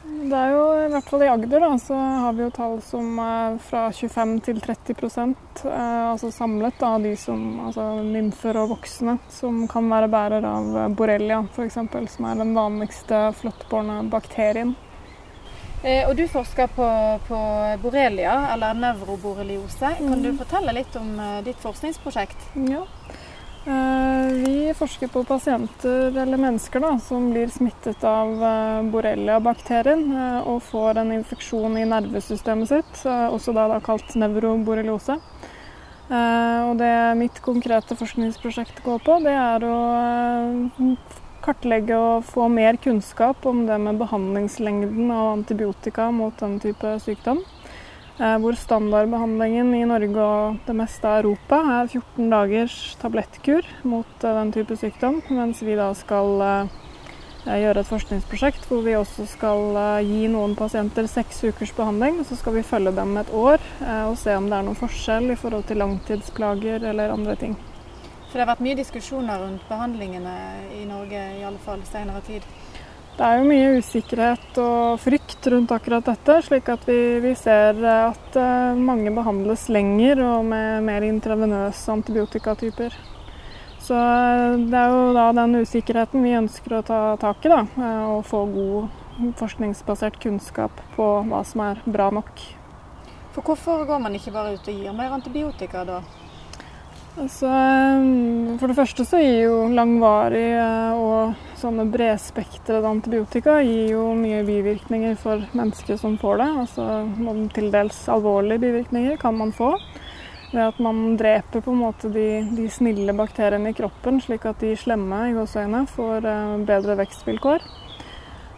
Det 0.02 0.37
er 0.37 0.52
jo 0.54 0.61
i 0.80 0.88
hvert 0.95 1.09
fall 1.11 1.23
i 1.26 1.28
Agder 1.28 1.61
da, 1.61 1.71
så 1.78 1.95
har 1.95 2.33
vi 2.33 2.47
jo 2.47 2.52
tall 2.57 2.78
som 2.85 3.19
er 3.21 3.59
fra 3.61 3.83
25 3.92 4.37
til 4.47 4.61
30% 4.64 5.64
eh, 5.69 6.04
altså 6.12 6.30
samlet 6.33 6.80
av 6.87 7.04
de 7.04 7.12
som, 7.21 7.42
altså 7.66 7.85
nymfer 8.07 8.57
og 8.62 8.73
voksne, 8.73 9.19
som 9.28 9.66
kan 9.69 9.90
være 9.92 10.09
bærer 10.12 10.47
av 10.49 10.95
borrelia 10.97 11.42
f.eks., 11.52 11.76
som 12.14 12.30
er 12.30 12.40
den 12.40 12.54
vanligste 12.57 13.26
flåttbårne 13.42 14.00
bakterien. 14.12 14.73
Eh, 15.83 16.09
og 16.09 16.16
du 16.16 16.26
forsker 16.28 16.69
på, 16.76 16.87
på 17.28 17.38
borrelia, 17.80 18.35
eller 18.54 18.76
nevroborreliose. 18.76 19.95
Kan 19.97 20.16
mm. 20.16 20.25
du 20.25 20.33
fortelle 20.40 20.76
litt 20.76 20.97
om 21.00 21.14
eh, 21.16 21.38
ditt 21.47 21.61
forskningsprosjekt? 21.61 22.50
Ja. 22.69 22.83
Eh, 23.67 24.33
vi 24.33 24.75
forsker 24.79 25.11
på 25.12 25.25
pasienter 25.29 26.17
eller 26.17 26.40
mennesker 26.40 26.81
da, 26.81 26.95
som 26.99 27.31
blir 27.33 27.52
smittet 27.52 28.05
av 28.09 28.33
borrelia-bakterien 28.93 30.07
og 30.49 30.62
får 30.64 31.02
en 31.02 31.12
infeksjon 31.19 31.76
i 31.76 31.87
nervesystemet 31.88 32.71
sitt, 32.71 33.02
også 33.05 33.52
da, 33.57 33.67
da 33.75 33.81
kalt 33.85 34.17
nevroborreliose. 34.17 35.19
Og 36.11 36.73
det 36.81 36.95
mitt 37.21 37.37
konkrete 37.45 37.95
forskningsprosjekt 37.95 38.81
går 38.83 39.05
på, 39.07 39.21
det 39.23 39.37
er 39.37 39.62
å 39.62 39.76
kartlegge 41.45 41.97
og 41.97 42.26
få 42.29 42.49
mer 42.52 42.81
kunnskap 42.83 43.47
om 43.47 43.64
det 43.69 43.79
med 43.79 44.00
behandlingslengden 44.00 45.11
av 45.14 45.33
antibiotika 45.37 46.11
mot 46.11 46.37
den 46.40 46.59
type 46.62 46.97
sykdom. 47.05 47.45
Eh, 48.21 48.37
hvor 48.37 48.53
standardbehandlingen 48.53 49.71
i 49.79 49.87
Norge 49.89 50.21
og 50.21 50.57
det 50.67 50.75
meste 50.77 51.09
av 51.09 51.23
Europa 51.23 51.57
er 51.79 51.87
14 51.89 52.27
dagers 52.29 52.75
tablettkur 53.00 53.65
mot 53.89 54.25
eh, 54.27 54.35
den 54.37 54.50
type 54.53 54.77
sykdom, 54.77 55.23
mens 55.33 55.62
vi 55.65 55.73
da 55.79 55.87
skal 55.97 56.43
eh, 56.45 56.75
gjøre 57.62 57.81
et 57.81 57.89
forskningsprosjekt 57.89 58.67
hvor 58.69 58.85
vi 58.85 58.99
også 58.99 59.25
skal 59.31 59.73
gi 60.05 60.29
noen 60.29 60.53
pasienter 60.59 61.09
seks 61.09 61.41
ukers 61.49 61.73
behandling. 61.73 62.21
Så 62.29 62.37
skal 62.37 62.59
vi 62.59 62.67
følge 62.67 62.93
dem 62.93 63.17
et 63.17 63.33
år 63.33 63.65
og 64.11 64.19
se 64.21 64.37
om 64.37 64.50
det 64.50 64.59
er 64.59 64.67
noen 64.69 64.77
forskjell 64.77 65.33
i 65.33 65.39
forhold 65.41 65.65
til 65.71 65.81
langtidsplager 65.81 66.85
eller 66.93 67.15
andre 67.17 67.39
ting. 67.41 67.57
For 68.29 68.37
det 68.37 68.45
har 68.45 68.53
vært 68.53 68.67
mye 68.69 68.77
diskusjoner 68.83 69.41
rundt 69.41 69.65
behandlingene 69.71 70.37
i 70.77 70.85
Norge, 70.85 71.25
i 71.41 71.47
alle 71.49 71.65
fall 71.65 71.81
senere 71.89 72.21
tid. 72.29 72.45
Det 73.21 73.27
er 73.29 73.37
jo 73.37 73.49
mye 73.50 73.73
usikkerhet 73.77 74.59
og 74.62 75.00
frykt 75.03 75.45
rundt 75.53 75.73
akkurat 75.77 76.07
dette, 76.09 76.39
slik 76.41 76.71
at 76.73 76.87
vi, 76.89 77.19
vi 77.21 77.35
ser 77.37 77.77
at 77.85 78.37
uh, 78.41 78.79
mange 78.81 79.11
behandles 79.12 79.67
lenger 79.69 80.23
og 80.25 80.47
med 80.49 80.87
mer 80.87 81.05
intravenøse 81.05 81.93
antibiotikatyper. 81.93 82.97
Så 83.85 83.93
uh, 83.93 84.57
det 84.65 84.79
er 84.81 84.95
jo 84.95 85.03
da 85.19 85.27
den 85.37 85.59
usikkerheten 85.61 86.25
vi 86.25 86.33
ønsker 86.39 86.79
å 86.79 86.81
ta 86.89 87.03
tak 87.21 87.45
i, 87.45 87.53
da, 87.53 87.61
uh, 87.77 88.15
og 88.15 88.25
få 88.31 88.41
god 88.55 89.37
forskningsbasert 89.37 90.17
kunnskap 90.25 90.81
på 90.97 91.11
hva 91.29 91.43
som 91.45 91.67
er 91.67 91.85
bra 91.85 92.09
nok. 92.23 92.41
For 93.37 93.45
hvorfor 93.45 93.85
går 93.85 94.00
man 94.00 94.17
ikke 94.17 94.33
bare 94.33 94.57
ut 94.57 94.65
og 94.65 94.81
gir 94.81 94.97
mer 94.97 95.12
antibiotika 95.19 95.85
da? 95.85 96.00
Altså, 97.21 97.53
for 98.57 98.65
det 98.71 98.81
første 98.81 99.05
så 99.05 99.21
gir 99.21 99.43
jo 99.45 99.62
langvarig 99.77 100.55
og 100.97 101.50
sånne 101.61 101.85
bredspektrede 101.93 102.88
antibiotika 102.88 103.59
gir 103.64 103.93
jo 103.93 104.07
mye 104.19 104.40
bivirkninger 104.47 105.19
for 105.21 105.45
mennesker 105.57 105.99
som 106.00 106.17
får 106.21 106.40
det. 106.40 106.49
Altså 106.64 106.87
noen 107.21 107.49
til 107.55 107.71
dels 107.75 108.00
alvorlige 108.12 108.64
bivirkninger 108.64 109.21
kan 109.21 109.37
man 109.38 109.52
få. 109.57 109.75
Ved 110.50 110.64
at 110.64 110.81
man 110.83 111.14
dreper 111.21 111.62
på 111.62 111.71
en 111.71 111.83
måte 111.85 112.11
de, 112.11 112.26
de 112.57 112.67
snille 112.73 113.14
bakteriene 113.14 113.71
i 113.71 113.76
kroppen, 113.76 114.19
slik 114.25 114.49
at 114.50 114.59
de 114.64 114.73
slemme 114.79 115.21
i 115.29 115.37
får 115.93 116.26
eh, 116.26 116.57
bedre 116.67 116.99
vekstvilkår. 117.05 117.62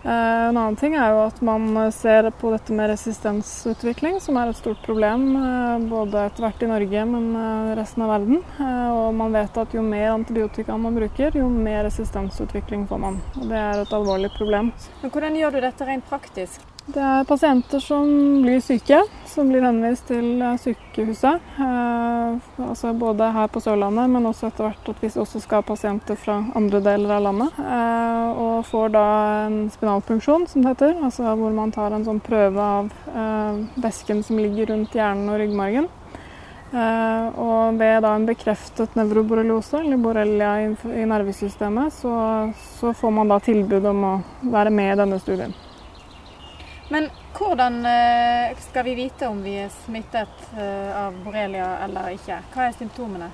Eh, 0.04 0.48
en 0.48 0.56
annen 0.56 0.76
ting 0.76 0.96
er 0.98 1.12
jo 1.14 1.20
at 1.28 1.38
man 1.46 1.76
ser 1.94 2.26
på 2.40 2.50
dette 2.50 2.74
med 2.74 2.90
resistensutvikling, 2.90 4.18
som 4.20 4.38
er 4.40 4.50
et 4.50 4.58
stort 4.58 4.82
problem 4.82 5.28
eh, 5.38 5.84
både 5.92 6.24
etter 6.26 6.46
hvert 6.46 6.64
i 6.66 6.70
Norge, 6.72 7.04
men 7.12 7.28
eh, 7.38 7.70
resten 7.78 8.02
av 8.02 8.10
verden. 8.16 8.42
Og 8.62 9.14
man 9.14 9.34
vet 9.34 9.62
at 9.62 9.76
jo 9.76 9.84
mer 9.86 10.10
antibiotika 10.16 10.76
man 10.78 10.98
bruker, 10.98 11.38
jo 11.38 11.46
mer 11.52 11.84
resistensutvikling 11.86 12.88
får 12.90 13.02
man. 13.06 13.22
Og 13.38 13.46
det 13.46 13.62
er 13.62 13.84
et 13.84 13.96
alvorlig 14.00 14.32
problem. 14.34 14.74
Men 15.04 15.14
Hvordan 15.14 15.38
gjør 15.38 15.54
du 15.54 15.62
dette 15.68 15.88
rent 15.88 16.10
praktisk? 16.10 16.71
Det 16.82 16.98
er 16.98 17.26
pasienter 17.28 17.78
som 17.78 18.08
blir 18.42 18.58
syke, 18.58 18.96
som 19.30 19.46
blir 19.52 19.62
henvist 19.62 20.08
til 20.10 20.42
sykehuset. 20.58 21.44
Eh, 21.62 22.48
altså 22.66 22.90
både 22.98 23.28
her 23.36 23.46
på 23.54 23.62
Sørlandet, 23.62 24.10
men 24.10 24.26
også 24.26 24.48
etter 24.48 24.66
hvert 24.66 24.90
at 24.90 25.04
vi 25.04 25.12
også 25.22 25.44
skal 25.44 25.62
ha 25.62 25.68
pasienter 25.68 26.18
fra 26.18 26.40
andre 26.58 26.82
deler 26.82 27.14
av 27.14 27.22
landet. 27.28 27.62
Eh, 27.62 28.42
og 28.42 28.66
får 28.66 28.92
da 28.98 29.06
en 29.46 29.56
spinalpunksjon, 29.70 30.48
som 30.50 30.66
det 30.66 30.74
heter. 30.74 30.98
Altså 31.06 31.38
hvor 31.38 31.54
man 31.54 31.70
tar 31.70 31.94
en 31.94 32.06
sånn 32.08 32.20
prøve 32.24 32.66
av 32.80 32.90
eh, 33.14 33.62
væsken 33.86 34.26
som 34.26 34.42
ligger 34.42 34.74
rundt 34.74 34.98
hjernen 34.98 35.30
og 35.30 35.38
ryggmargen. 35.38 35.90
Eh, 36.72 37.26
og 37.38 37.78
ved 37.78 38.02
da 38.02 38.16
en 38.18 38.26
bekreftet 38.26 38.98
nevroborreliose, 38.98 39.84
eller 39.84 40.02
borrelia 40.02 40.56
i, 40.66 40.70
i 40.98 41.06
nervesystemet, 41.06 41.94
så, 41.94 42.14
så 42.80 42.96
får 42.96 43.20
man 43.22 43.30
da 43.30 43.38
tilbud 43.44 43.92
om 43.94 44.08
å 44.08 44.16
være 44.50 44.74
med 44.74 44.96
i 44.96 45.04
denne 45.06 45.22
studien. 45.22 45.61
Men 46.92 47.08
hvordan 47.38 47.86
eh, 47.86 48.58
skal 48.60 48.84
vi 48.84 48.94
vite 48.94 49.28
om 49.28 49.38
vi 49.42 49.54
er 49.62 49.70
smittet 49.72 50.42
eh, 50.58 50.90
av 50.92 51.14
borrelia 51.24 51.78
eller 51.86 52.12
ikke? 52.12 52.42
Hva 52.52 52.66
er 52.66 52.74
symptomene? 52.76 53.30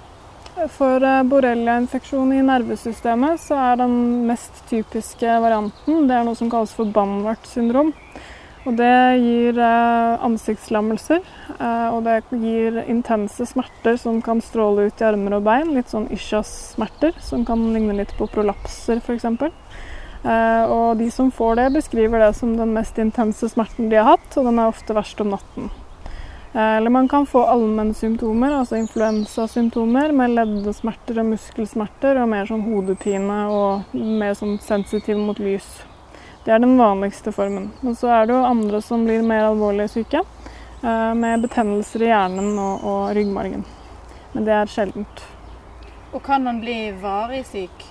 For 0.77 1.03
eh, 1.03 1.25
borreliainfeksjon 1.27 2.37
i 2.37 2.45
nervesystemet 2.47 3.43
så 3.43 3.59
er 3.59 3.81
den 3.81 3.97
mest 4.29 4.63
typiske 4.71 5.41
varianten 5.43 6.07
det 6.07 6.21
er 6.21 6.29
noe 6.29 6.39
som 6.39 6.53
kalles 6.53 6.77
for 6.77 6.93
Banvart 6.95 7.51
syndrom. 7.51 7.91
Og 8.69 8.77
det 8.77 8.95
gir 9.23 9.59
ansiktslammelser, 9.63 11.23
og 11.95 12.03
det 12.05 12.19
gir 12.43 12.83
intense 12.91 13.47
smerter 13.49 13.97
som 13.97 14.19
kan 14.21 14.43
stråle 14.45 14.91
ut 14.91 15.01
i 15.01 15.07
armer 15.09 15.39
og 15.39 15.47
bein. 15.47 15.71
Litt 15.73 15.89
sånn 15.95 16.11
ischias-smerter 16.13 17.17
som 17.25 17.47
kan 17.49 17.63
ligne 17.73 17.97
litt 17.97 18.13
på 18.19 18.29
prolapser 18.29 19.01
f.eks. 19.01 19.25
Eh, 20.25 20.65
og 20.67 20.97
de 20.99 21.11
som 21.11 21.31
får 21.31 21.61
det, 21.61 21.69
beskriver 21.79 22.25
det 22.25 22.33
som 22.35 22.57
den 22.59 22.73
mest 22.75 22.99
intense 22.99 23.49
smerten 23.49 23.91
de 23.91 24.01
har 24.01 24.17
hatt, 24.17 24.33
og 24.37 24.49
den 24.49 24.59
er 24.59 24.73
ofte 24.73 24.97
verst 24.97 25.21
om 25.23 25.31
natten. 25.35 25.71
Eh, 26.53 26.77
eller 26.77 26.91
man 26.91 27.09
kan 27.09 27.27
få 27.27 27.45
allmennsymptomer, 27.47 28.59
altså 28.59 28.77
influensasymptomer 28.77 30.13
med 30.13 30.35
leddesmerter 30.35 31.21
og 31.23 31.31
muskelsmerter 31.35 32.19
og 32.23 32.33
mer 32.33 32.49
sånn 32.49 32.65
hodepine 32.67 33.39
og 33.53 33.95
mer 33.95 34.35
sånn 34.39 34.59
sensitiv 34.65 35.21
mot 35.21 35.39
lys. 35.39 35.69
Det 36.45 36.55
er 36.55 36.63
den 36.65 36.79
vanligste 36.79 37.33
formen. 37.35 37.71
Men 37.85 37.97
så 37.99 38.11
er 38.15 38.27
det 38.27 38.35
jo 38.35 38.45
andre 38.49 38.81
som 38.83 39.05
blir 39.05 39.23
mer 39.23 39.51
alvorlig 39.51 39.91
syke, 39.93 40.25
eh, 40.83 41.15
med 41.15 41.45
betennelser 41.45 42.07
i 42.07 42.11
hjernen 42.11 42.55
og, 42.59 42.87
og 42.89 43.03
ryggmargen. 43.19 43.67
Men 44.33 44.49
det 44.49 44.57
er 44.57 44.73
sjeldent. 44.73 45.25
Og 46.13 46.23
kan 46.25 46.43
man 46.43 46.63
bli 46.63 46.91
varig 47.03 47.45
syk? 47.47 47.85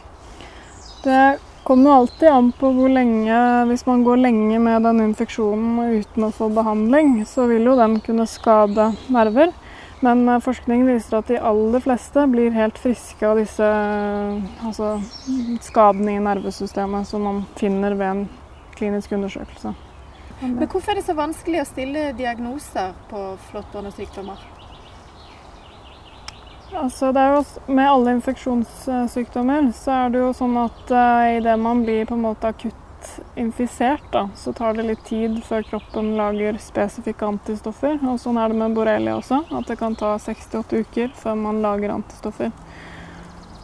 Det 1.04 1.38
kommer 1.68 1.92
alltid 1.92 2.30
an 2.32 2.52
på 2.56 2.70
hvor 2.72 2.90
lenge 2.90 3.38
Hvis 3.68 3.86
man 3.86 4.04
går 4.06 4.22
lenge 4.24 4.60
med 4.64 4.86
den 4.88 5.02
infeksjonen 5.04 5.98
uten 6.00 6.28
å 6.28 6.32
få 6.32 6.48
behandling, 6.56 7.26
så 7.28 7.48
vil 7.52 7.68
jo 7.68 7.76
den 7.76 8.00
kunne 8.06 8.28
skade 8.30 8.94
nerver. 9.12 9.52
Men 10.00 10.24
forskningen 10.24 10.46
forskning 10.46 10.86
viser 10.88 11.18
at 11.18 11.28
de 11.28 11.40
aller 11.52 11.82
fleste 11.84 12.24
blir 12.32 12.54
helt 12.54 12.78
friske 12.78 13.26
av 13.28 13.40
disse 13.42 13.68
altså, 14.64 14.92
skadene 15.66 16.16
i 16.16 16.24
nervesystemet 16.24 17.10
som 17.10 17.26
man 17.26 17.42
finner 17.58 17.98
ved 17.98 18.08
en 18.08 18.28
klinisk 18.78 19.18
undersøkelse. 19.18 19.74
Men 20.42 20.70
Hvorfor 20.70 20.94
er 20.94 21.02
det 21.02 21.08
så 21.10 21.18
vanskelig 21.18 21.64
å 21.64 21.72
stille 21.72 22.12
diagnoser 22.14 22.94
på 23.10 23.32
flåttbårne 23.50 23.92
sykdommer? 23.98 24.57
Altså 26.76 27.14
det 27.16 27.22
er 27.22 27.38
jo, 27.38 27.44
med 27.72 27.88
alle 27.88 28.18
infeksjonssykdommer 28.18 29.70
så 29.76 29.94
er 30.02 30.12
det 30.12 30.20
jo 30.20 30.34
sånn 30.36 30.58
at 30.60 30.92
uh, 30.92 31.38
idet 31.38 31.56
man 31.62 31.86
blir 31.86 32.06
på 32.10 32.18
en 32.18 32.26
måte 32.26 32.52
akutt 32.52 32.84
infisert, 33.40 34.04
da, 34.12 34.26
så 34.36 34.52
tar 34.54 34.76
det 34.76 34.84
litt 34.88 35.04
tid 35.08 35.38
før 35.46 35.64
kroppen 35.64 36.16
lager 36.18 36.58
spesifikke 36.60 37.30
antistoffer. 37.30 37.96
Og 38.10 38.20
sånn 38.20 38.40
er 38.42 38.52
det 38.52 38.60
med 38.60 38.76
borrelia 38.76 39.16
også, 39.20 39.46
at 39.48 39.70
det 39.70 39.78
kan 39.80 39.96
ta 39.96 40.18
68 40.20 40.84
uker 40.84 41.14
før 41.16 41.38
man 41.40 41.62
lager 41.64 41.94
antistoffer. 41.96 42.52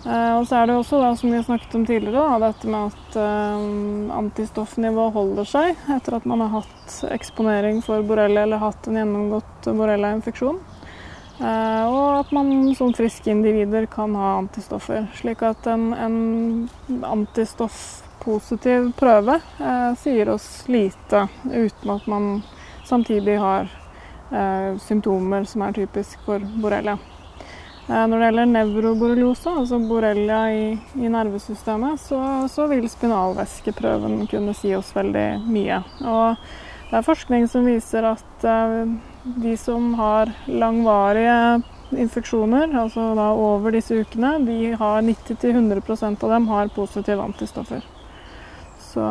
Uh, 0.03 0.39
og 0.39 0.47
så 0.47 0.61
er 0.61 0.67
det 0.67 0.75
også, 0.75 0.99
da, 0.99 1.13
som 1.19 1.31
vi 1.31 1.43
snakket 1.43 1.75
om 1.79 1.85
tidligere, 1.87 2.23
da, 2.23 2.49
dette 2.49 2.71
med 2.71 2.91
at 2.91 3.17
uh, 3.19 4.15
antistoffnivået 4.19 5.15
holder 5.15 5.47
seg 5.47 5.89
etter 5.95 6.17
at 6.19 6.27
man 6.29 6.43
har 6.43 6.61
hatt 6.61 6.97
eksponering 7.11 7.83
for 7.83 8.03
borrelia 8.07 8.47
eller 8.47 8.63
hatt 8.63 8.87
en 8.87 8.99
gjennomgått 8.99 9.67
borrelia-infeksjon. 9.71 10.59
Eh, 11.39 11.85
og 11.89 12.19
at 12.19 12.31
man 12.31 12.75
som 12.77 12.93
friske 12.93 13.31
individer 13.31 13.85
kan 13.85 14.15
ha 14.15 14.37
antistoffer. 14.37 15.07
Slik 15.17 15.41
at 15.45 15.67
en, 15.67 15.93
en 15.93 16.69
antistoffpositiv 17.09 18.91
prøve 18.99 19.39
eh, 19.59 19.89
sier 19.99 20.29
oss 20.35 20.67
lite 20.67 21.27
uten 21.49 21.95
at 21.95 22.05
man 22.07 22.29
samtidig 22.85 23.39
har 23.41 23.71
eh, 24.31 24.77
symptomer 24.77 25.49
som 25.49 25.65
er 25.65 25.81
typisk 25.81 26.21
for 26.27 26.43
borrelia. 26.61 26.97
Eh, 27.87 28.03
når 28.07 28.19
det 28.19 28.27
gjelder 28.27 28.51
nevroborreliose, 28.51 29.55
altså 29.59 29.79
borrelia 29.83 30.43
i, 30.53 30.67
i 30.95 31.09
nervesystemet, 31.11 31.99
så, 31.99 32.19
så, 32.51 32.67
vil 32.71 32.85
spinalvæskeprøven 32.89 34.21
kunne 34.31 34.53
si 34.55 34.71
oss 34.77 34.93
veldig 34.95 35.27
mye. 35.49 35.81
Og 36.05 36.45
det 36.91 36.99
er 36.99 37.09
forskning 37.09 37.49
som 37.51 37.65
viser 37.67 38.05
at 38.05 38.45
uh, 38.47 38.85
de 39.23 39.57
som 39.57 39.93
har 39.93 40.31
langvarige 40.45 41.61
infeksjoner, 41.97 42.73
altså 42.75 43.13
da 43.15 43.29
over 43.37 43.71
disse 43.75 43.95
ukene, 43.95 44.35
de 44.45 44.73
har 44.79 45.01
90-100% 45.01 46.23
av 46.23 46.33
dem 46.35 46.47
har 46.47 46.71
positive 46.75 47.23
antistoffer. 47.23 47.85
Så, 48.79 49.03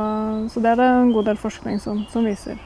så, 0.52 0.60
det 0.60 0.74
er 0.74 0.78
det 0.78 0.88
en 0.88 1.12
god 1.12 1.30
del 1.30 1.40
forskning 1.40 1.80
som, 1.80 2.04
som 2.12 2.26
viser. 2.26 2.60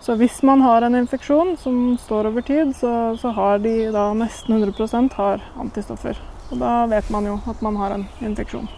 Så 0.00 0.14
hvis 0.14 0.42
man 0.46 0.60
har 0.62 0.84
en 0.86 0.94
infeksjon 0.94 1.56
som 1.58 1.96
står 1.98 2.28
over 2.30 2.44
tid, 2.46 2.76
så, 2.76 3.16
så 3.18 3.32
har 3.34 3.58
de 3.64 3.90
da 3.94 4.12
nesten 4.14 4.60
100% 4.60 5.16
har 5.18 5.42
antistoffer. 5.58 6.20
Og 6.52 6.60
da 6.60 6.84
vet 6.88 7.10
man 7.10 7.26
jo 7.26 7.40
at 7.50 7.64
man 7.64 7.76
har 7.76 7.96
en 7.96 8.06
infeksjon. 8.24 8.68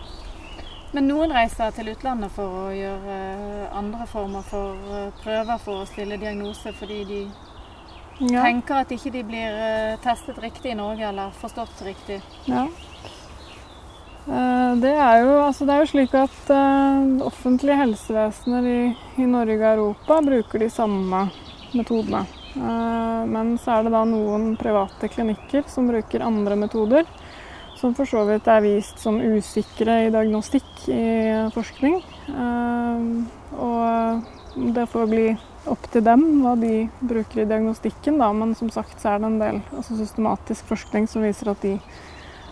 Men 0.91 1.07
noen 1.07 1.31
reiser 1.31 1.71
til 1.77 1.93
utlandet 1.93 2.33
for 2.35 2.65
å 2.65 2.71
gjøre 2.75 3.19
eh, 3.19 3.77
andre 3.79 4.07
former 4.11 4.43
for 4.43 4.75
eh, 4.91 5.13
prøver 5.23 5.61
for 5.63 5.85
å 5.85 5.87
stille 5.87 6.19
diagnose 6.19 6.73
fordi 6.75 7.05
de 7.07 7.21
ja. 8.29 8.45
tenker 8.45 8.83
at 8.83 8.93
ikke 8.93 9.13
de 9.15 9.23
blir 9.27 9.61
eh, 9.65 9.99
testet 10.05 10.39
riktig 10.43 10.75
i 10.75 10.79
Norge 10.79 11.07
eller 11.09 11.33
forstått 11.41 11.83
riktig. 11.87 12.21
Ja. 12.45 12.67
Eh, 14.27 14.73
det 14.83 14.93
er, 14.93 15.23
jo, 15.25 15.39
altså 15.47 15.67
det 15.69 15.75
er 15.75 15.85
jo, 15.85 15.91
slik 15.95 16.17
at 16.19 16.53
uh, 16.53 17.25
offentlige 17.27 17.79
helsevesener 17.81 18.69
i, 18.69 18.81
i, 19.17 19.29
Norge 19.29 19.57
og 19.61 19.71
Europa 19.71 20.21
bruker 20.27 20.65
de 20.65 20.71
samme 20.73 21.29
metodene. 21.73 22.27
Men 23.31 23.53
så 23.63 23.77
er 23.77 23.85
det 23.87 23.93
da 23.95 24.01
noen 24.11 24.57
private 24.59 25.07
klinikker 25.13 25.69
som 25.71 25.87
bruker 25.87 26.25
andre 26.27 26.57
metoder. 26.59 27.07
Som 27.79 27.95
for 27.95 28.11
så 28.11 28.25
vidt 28.27 28.49
er 28.51 28.65
vist 28.65 28.99
som 28.99 29.21
usikre 29.23 30.01
i 30.09 30.11
diagnostikk 30.11 30.89
i 30.91 31.05
forskning. 31.55 32.01
Og 33.55 34.67
det 34.75 34.89
får 34.91 35.07
bli 35.13 35.29
opp 35.69 35.89
til 35.93 36.05
dem 36.05 36.23
hva 36.45 36.55
de 36.61 36.87
bruker 37.01 37.43
i 37.43 37.49
diagnostikken, 37.49 38.21
da. 38.23 38.31
Men 38.33 38.55
som 38.59 38.71
sagt 38.73 39.01
så 39.03 39.15
er 39.15 39.21
det 39.21 39.31
en 39.31 39.41
del 39.43 39.61
altså 39.75 39.99
systematisk 39.99 40.71
forskning 40.71 41.09
som 41.11 41.27
viser 41.27 41.53
at 41.53 41.65
de 41.65 41.77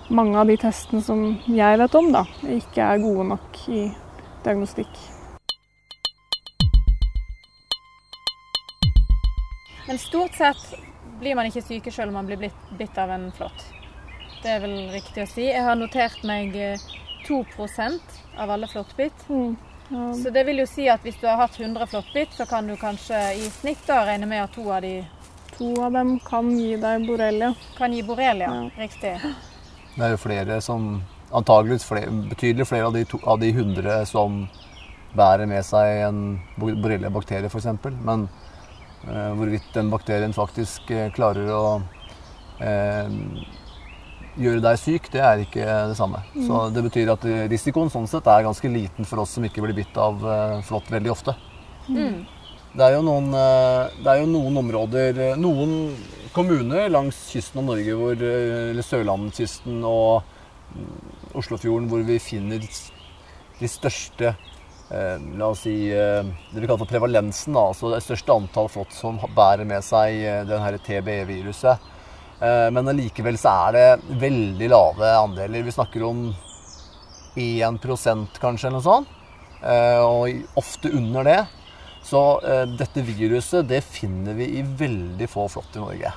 mange 0.09 0.39
av 0.41 0.49
de 0.49 0.57
testene 0.61 1.05
som 1.05 1.23
jeg 1.47 1.79
vet 1.81 1.97
om, 1.99 2.11
da, 2.13 2.25
ikke 2.49 2.85
er 2.85 3.03
gode 3.03 3.29
nok 3.29 3.63
i 3.69 3.87
diagnostikk. 4.45 5.01
Men 9.89 10.01
stort 10.01 10.35
sett 10.37 10.65
blir 11.21 11.37
man 11.37 11.49
ikke 11.49 11.65
syke 11.65 11.93
selv 11.93 12.13
om 12.13 12.21
man 12.21 12.29
blir 12.29 12.51
bitt 12.79 12.99
av 13.01 13.13
en 13.13 13.31
flått. 13.37 13.65
Det 14.43 14.51
er 14.53 14.61
vel 14.63 14.77
riktig 14.93 15.25
å 15.25 15.29
si. 15.29 15.49
Jeg 15.49 15.65
har 15.65 15.79
notert 15.81 16.21
meg 16.29 16.53
2 17.27 17.39
eh, 17.41 17.97
av 18.39 18.53
alle 18.55 18.69
flåttbitt. 18.71 19.25
Mm, 19.29 19.57
ja. 19.89 20.09
Så 20.23 20.31
det 20.31 20.45
vil 20.49 20.63
jo 20.63 20.67
si 20.69 20.89
at 20.93 21.05
hvis 21.07 21.21
du 21.21 21.27
har 21.29 21.39
hatt 21.41 21.61
100 21.61 21.87
flåttbitt, 21.87 22.35
så 22.37 22.47
kan 22.47 22.67
du 22.67 22.77
kanskje 22.77 23.21
i 23.39 23.51
snitt 23.61 23.87
da 23.89 24.03
regne 24.09 24.29
med 24.29 24.45
at 24.45 24.53
to 24.57 24.67
av 24.73 24.83
de 24.85 24.99
To 25.59 25.73
av 25.83 25.93
dem 25.93 26.19
kan 26.23 26.53
gi 26.55 26.77
deg 26.79 27.07
borrelia. 27.09 27.49
Kan 27.75 27.91
gi 27.91 28.03
borrelia, 28.07 28.47
ja. 28.47 28.67
riktig. 28.79 29.17
Det 29.97 30.05
er 30.07 30.13
jo 30.13 30.21
flere 30.23 30.61
som 30.63 31.01
Antageligvis 31.29 31.85
betydelig 32.31 32.65
flere 32.71 32.87
av 32.89 32.95
de, 32.95 33.03
to, 33.05 33.19
av 33.29 33.41
de 33.43 33.51
100 33.51 34.07
som 34.09 34.47
bærer 35.19 35.45
med 35.51 35.67
seg 35.67 36.07
en 36.07 36.21
borrelia-bakterie, 36.57 37.51
f.eks. 37.51 37.67
Men 38.01 38.25
eh, 39.05 39.35
hvorvidt 39.37 39.69
den 39.75 39.91
bakterien 39.93 40.33
faktisk 40.33 40.89
eh, 40.89 41.11
klarer 41.13 41.51
å 41.53 41.63
eh, 42.65 43.13
gjøre 44.39 44.63
deg 44.63 44.81
syk, 44.81 45.11
det 45.13 45.23
er 45.25 45.43
ikke 45.43 45.67
det 45.91 45.97
samme. 45.99 46.23
Mm. 46.35 46.47
Så 46.47 46.63
det 46.75 46.85
betyr 46.87 47.13
at 47.15 47.27
risikoen 47.51 47.93
sånn 47.93 48.09
sett 48.11 48.29
er 48.31 48.47
ganske 48.47 48.71
liten 48.73 49.09
for 49.09 49.25
oss 49.25 49.37
som 49.37 49.47
ikke 49.47 49.65
blir 49.65 49.77
bitt 49.77 49.99
av 50.01 50.23
eh, 50.23 50.59
flått 50.67 50.91
veldig 50.95 51.13
ofte. 51.13 51.35
Mm. 51.89 52.23
Det 52.79 52.85
er 52.85 52.95
jo 52.95 53.05
noen, 53.07 53.33
eh, 53.35 53.99
det 54.05 54.13
er 54.13 54.23
jo 54.23 54.31
noen 54.31 54.61
områder 54.61 55.21
Noen 55.41 55.73
kommuner 56.35 56.91
langs 56.93 57.17
kysten 57.33 57.63
av 57.63 57.71
Norge, 57.71 57.97
hvor, 57.99 58.15
eh, 58.15 58.71
eller 58.71 58.87
Sørlandskysten 58.87 59.81
og 59.89 60.23
mm, 60.77 61.35
Oslofjorden, 61.41 61.89
hvor 61.91 62.05
vi 62.07 62.21
finner 62.23 62.63
de 62.63 63.71
største 63.71 64.35
eh, 64.93 65.17
La 65.41 65.51
oss 65.51 65.65
si 65.67 65.75
eh, 65.91 66.23
det 66.23 66.61
vi 66.61 66.67
kaller 66.67 66.85
for 66.85 66.93
prevalensen, 66.93 67.57
da, 67.57 67.69
altså 67.73 67.93
det 67.95 68.05
største 68.05 68.37
antall 68.37 68.71
flått 68.73 68.95
som 68.97 69.19
bærer 69.37 69.67
med 69.69 69.85
seg 69.87 70.21
eh, 70.23 70.43
denne 70.49 70.83
TBE-viruset. 70.85 71.95
Eh, 72.41 72.71
men 72.71 72.89
allikevel 72.89 73.39
så 73.39 73.53
er 73.67 73.75
det 73.75 74.19
veldig 74.21 74.71
lave 74.71 75.11
andeler. 75.19 75.67
Vi 75.67 75.75
snakker 75.75 76.05
om 76.07 76.29
1% 77.39 78.39
kanskje, 78.43 78.69
eller 78.69 78.79
noe 78.79 78.87
sånt. 78.87 79.15
Eh, 79.59 80.03
og 80.05 80.59
ofte 80.61 80.93
under 80.95 81.27
det. 81.27 81.41
Så 82.07 82.23
eh, 82.47 82.65
dette 82.79 83.03
viruset 83.05 83.67
det 83.69 83.83
finner 83.85 84.39
vi 84.39 84.53
i 84.61 84.63
veldig 84.63 85.29
få 85.31 85.49
flått 85.51 85.77
i 85.77 85.85
Norge. 85.85 86.15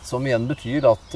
Som 0.00 0.24
igjen 0.24 0.46
betyr 0.48 0.86
at 0.88 1.12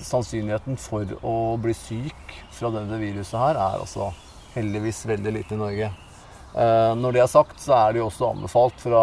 sannsynligheten 0.00 0.78
for 0.80 1.10
å 1.28 1.34
bli 1.60 1.74
syk 1.76 2.30
fra 2.56 2.70
dette 2.72 2.96
viruset 2.96 3.36
her 3.36 3.58
er 3.60 3.82
altså 3.82 4.06
heldigvis 4.54 5.02
veldig 5.10 5.34
liten 5.36 5.58
i 5.58 5.60
Norge. 5.60 5.90
Når 6.96 7.12
det 7.12 7.20
er 7.20 7.28
sagt, 7.28 7.60
så 7.60 7.74
er 7.76 7.92
det 7.92 8.00
jo 8.00 8.06
også 8.06 8.30
anbefalt 8.30 8.80
fra 8.80 9.02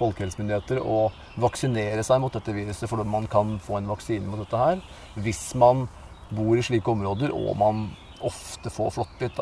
folkehelsemyndigheter 0.00 0.82
å 0.82 1.04
vaksinere 1.40 2.02
seg 2.04 2.20
mot 2.20 2.32
dette 2.34 2.52
viruset, 2.52 2.88
for 2.90 3.02
man 3.04 3.26
kan 3.30 3.56
få 3.62 3.78
en 3.78 3.90
vaksine 3.90 4.28
mot 4.28 4.42
dette 4.42 4.58
her 4.58 4.82
hvis 5.22 5.54
man 5.58 5.86
bor 6.32 6.56
i 6.56 6.64
slike 6.64 6.90
områder 6.90 7.32
og 7.32 7.56
man 7.60 7.86
ofte 8.24 8.70
får 8.70 8.92
flåttbitt. 8.96 9.40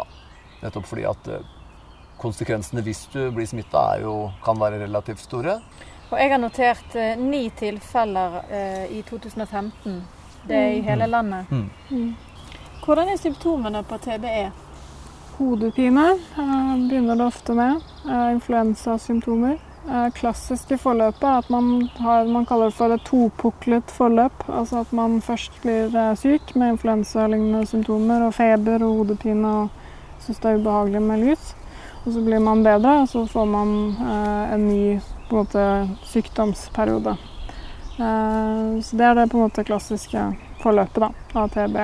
Nettopp 0.62 0.86
fordi 0.88 1.04
at 1.08 1.28
eh, 1.30 1.50
konsekvensene 2.20 2.84
hvis 2.84 3.06
du 3.12 3.20
blir 3.34 3.48
smitta, 3.48 3.84
kan 4.44 4.60
være 4.60 4.82
relativt 4.84 5.22
store. 5.24 5.60
Og 6.10 6.18
jeg 6.18 6.32
har 6.32 6.40
notert 6.42 6.96
eh, 6.98 7.20
ni 7.20 7.44
tilfeller 7.56 8.40
eh, 8.50 8.98
i 8.98 9.02
2015. 9.06 10.00
Det 10.48 10.56
er 10.56 10.72
i 10.74 10.80
mm. 10.80 10.88
hele 10.88 11.06
landet. 11.06 11.50
Mm. 11.50 11.70
Mm. 11.90 12.16
Hvordan 12.84 13.12
er 13.12 13.20
symptomene 13.20 13.82
på 13.84 13.98
TBE? 14.02 14.50
Hodepine 15.38 16.06
eh, 16.10 16.72
begynner 16.88 17.16
det 17.16 17.26
ofte 17.30 17.54
med. 17.54 17.80
Eh, 18.08 18.30
influensasymptomer. 18.32 19.58
Klassisk 20.14 20.74
i 20.74 20.76
forløpet 20.78 21.24
at 21.24 21.46
man, 21.50 21.88
har, 21.98 22.26
man 22.28 22.44
kaller 22.46 22.68
det 22.68 22.76
for 22.76 22.92
et 22.92 23.04
topuklet 23.08 23.90
forløp. 23.90 24.44
Altså 24.48 24.82
at 24.84 24.92
man 24.92 25.20
først 25.24 25.56
blir 25.62 25.94
eh, 25.96 26.12
syk 26.20 26.52
med 26.54 26.74
influensalignende 26.74 27.64
symptomer 27.66 28.26
og 28.26 28.34
feber 28.36 28.84
og 28.84 29.00
hodepine 29.00 29.54
og 29.62 30.20
syns 30.20 30.42
det 30.42 30.50
er 30.50 30.60
ubehagelig 30.60 31.02
med 31.02 31.24
lys. 31.24 31.54
Og 32.04 32.12
så 32.12 32.22
blir 32.24 32.44
man 32.44 32.62
bedre, 32.64 33.00
og 33.02 33.08
så 33.08 33.24
får 33.28 33.48
man 33.48 33.72
eh, 34.04 34.54
en 34.54 34.68
ny 34.68 34.84
på 35.30 35.36
en 35.36 35.40
måte, 35.40 35.64
sykdomsperiode. 36.12 37.16
Eh, 37.96 38.78
så 38.84 39.00
det 39.00 39.08
er 39.08 39.18
det 39.18 39.26
på 39.32 39.40
en 39.40 39.48
måte 39.48 39.64
klassiske 39.64 40.28
forløpet 40.62 41.02
da, 41.06 41.10
av 41.40 41.50
TB. 41.56 41.80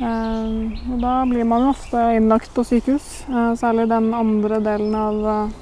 Eh, 0.00 0.46
og 0.92 1.00
da 1.02 1.16
blir 1.28 1.48
man 1.48 1.68
ofte 1.72 2.04
innlagt 2.16 2.54
på 2.56 2.64
sykehus, 2.64 3.10
eh, 3.28 3.52
særlig 3.60 3.88
den 3.90 4.12
andre 4.16 4.60
delen 4.64 4.96
av 4.96 5.26
eh, 5.34 5.58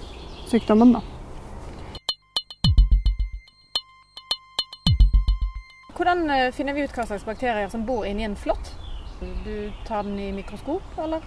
sykdommen. 0.50 0.96
da. 0.96 1.04
Hvordan 5.98 6.30
eh, 6.30 6.50
finner 6.54 6.76
vi 6.76 6.84
ut 6.86 6.94
hva 6.94 7.06
slags 7.08 7.26
bakterier 7.26 7.68
som 7.72 7.84
bor 7.86 8.06
inni 8.06 8.26
en 8.26 8.36
flått? 8.38 8.72
Du 9.44 9.70
tar 9.86 10.06
den 10.06 10.18
i 10.22 10.32
mikroskop, 10.32 10.84
eller? 10.98 11.24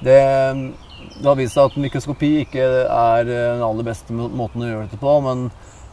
Det, 0.00 0.18
det, 1.20 1.26
har 1.28 1.36
vist 1.38 1.54
seg 1.54 1.68
at 1.68 1.76
mikroskopi 1.78 2.30
ikke 2.42 2.64
er 2.90 3.28
den 3.28 3.62
aller 3.62 3.86
beste 3.86 4.16
måten 4.16 4.64
å 4.64 4.70
gjøre 4.70 4.86
dette 4.88 4.98
på. 5.00 5.12
Men 5.24 5.44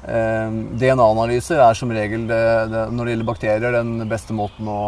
eh, 0.07 0.57
DNA-analyser 0.81 1.61
er 1.61 1.77
som 1.77 1.93
regel, 1.93 2.25
det, 2.29 2.41
det, 2.73 2.87
når 2.95 3.03
det 3.03 3.15
gjelder 3.15 3.29
bakterier, 3.31 3.77
den 3.77 4.09
beste 4.09 4.37
måten 4.37 4.71
å, 4.71 4.81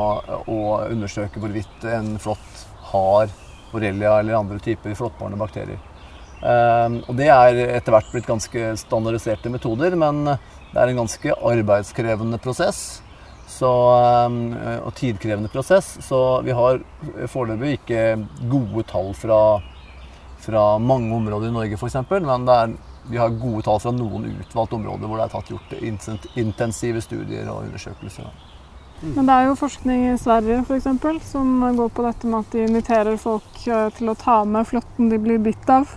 å 0.48 0.60
undersøke 0.88 1.44
hvorvidt 1.44 1.86
en 1.92 2.16
flått 2.22 2.66
har 2.94 3.30
borrelia 3.70 4.18
eller 4.20 4.40
andre 4.40 4.58
typer 4.64 4.98
flåttbårne 4.98 5.38
bakterier. 5.38 5.89
Eh, 6.40 6.98
og 7.04 7.14
det 7.20 7.30
er 7.34 7.60
etter 7.76 7.96
hvert 7.96 8.10
blitt 8.14 8.30
ganske 8.30 8.74
standardiserte 8.80 9.52
metoder, 9.52 9.96
men 10.00 10.24
det 10.30 10.78
er 10.78 10.92
en 10.92 11.04
ganske 11.04 11.36
arbeidskrevende 11.52 12.40
prosess 12.42 13.02
så, 13.50 13.72
eh, 14.64 14.80
og 14.86 14.94
tidkrevende 14.96 15.50
prosess. 15.52 15.98
Så 16.06 16.42
vi 16.46 16.56
har 16.56 16.82
foreløpig 17.28 17.80
ikke 17.80 18.04
gode 18.52 18.86
tall 18.90 19.14
fra, 19.18 19.40
fra 20.40 20.66
mange 20.80 21.16
områder 21.16 21.50
i 21.50 21.56
Norge 21.56 21.80
f.eks. 21.80 21.98
Men 22.12 22.48
er, 22.54 22.76
vi 23.10 23.18
har 23.20 23.40
gode 23.42 23.66
tall 23.68 23.82
fra 23.84 23.96
noen 23.96 24.30
utvalgte 24.36 24.78
områder 24.80 25.10
hvor 25.10 25.20
det 25.20 25.28
er 25.28 25.34
tatt 25.34 25.52
gjort 25.52 26.38
intensive 26.40 27.04
studier 27.04 27.50
og 27.50 27.66
undersøkelser. 27.68 28.30
Mm. 29.00 29.14
Men 29.16 29.30
det 29.30 29.36
er 29.36 29.46
jo 29.48 29.56
forskning 29.56 30.02
i 30.10 30.18
Sverige 30.20 30.60
eksempel, 30.76 31.22
som 31.24 31.62
går 31.78 31.92
på 31.96 32.04
dette 32.04 32.28
med 32.28 32.44
at 32.44 32.56
de 32.56 32.66
inviterer 32.68 33.20
folk 33.20 33.62
eh, 33.68 33.88
til 33.96 34.12
å 34.12 34.18
ta 34.20 34.42
med 34.44 34.68
flåtten 34.68 35.12
de 35.12 35.20
blir 35.24 35.40
bitt 35.40 35.72
av, 35.72 35.88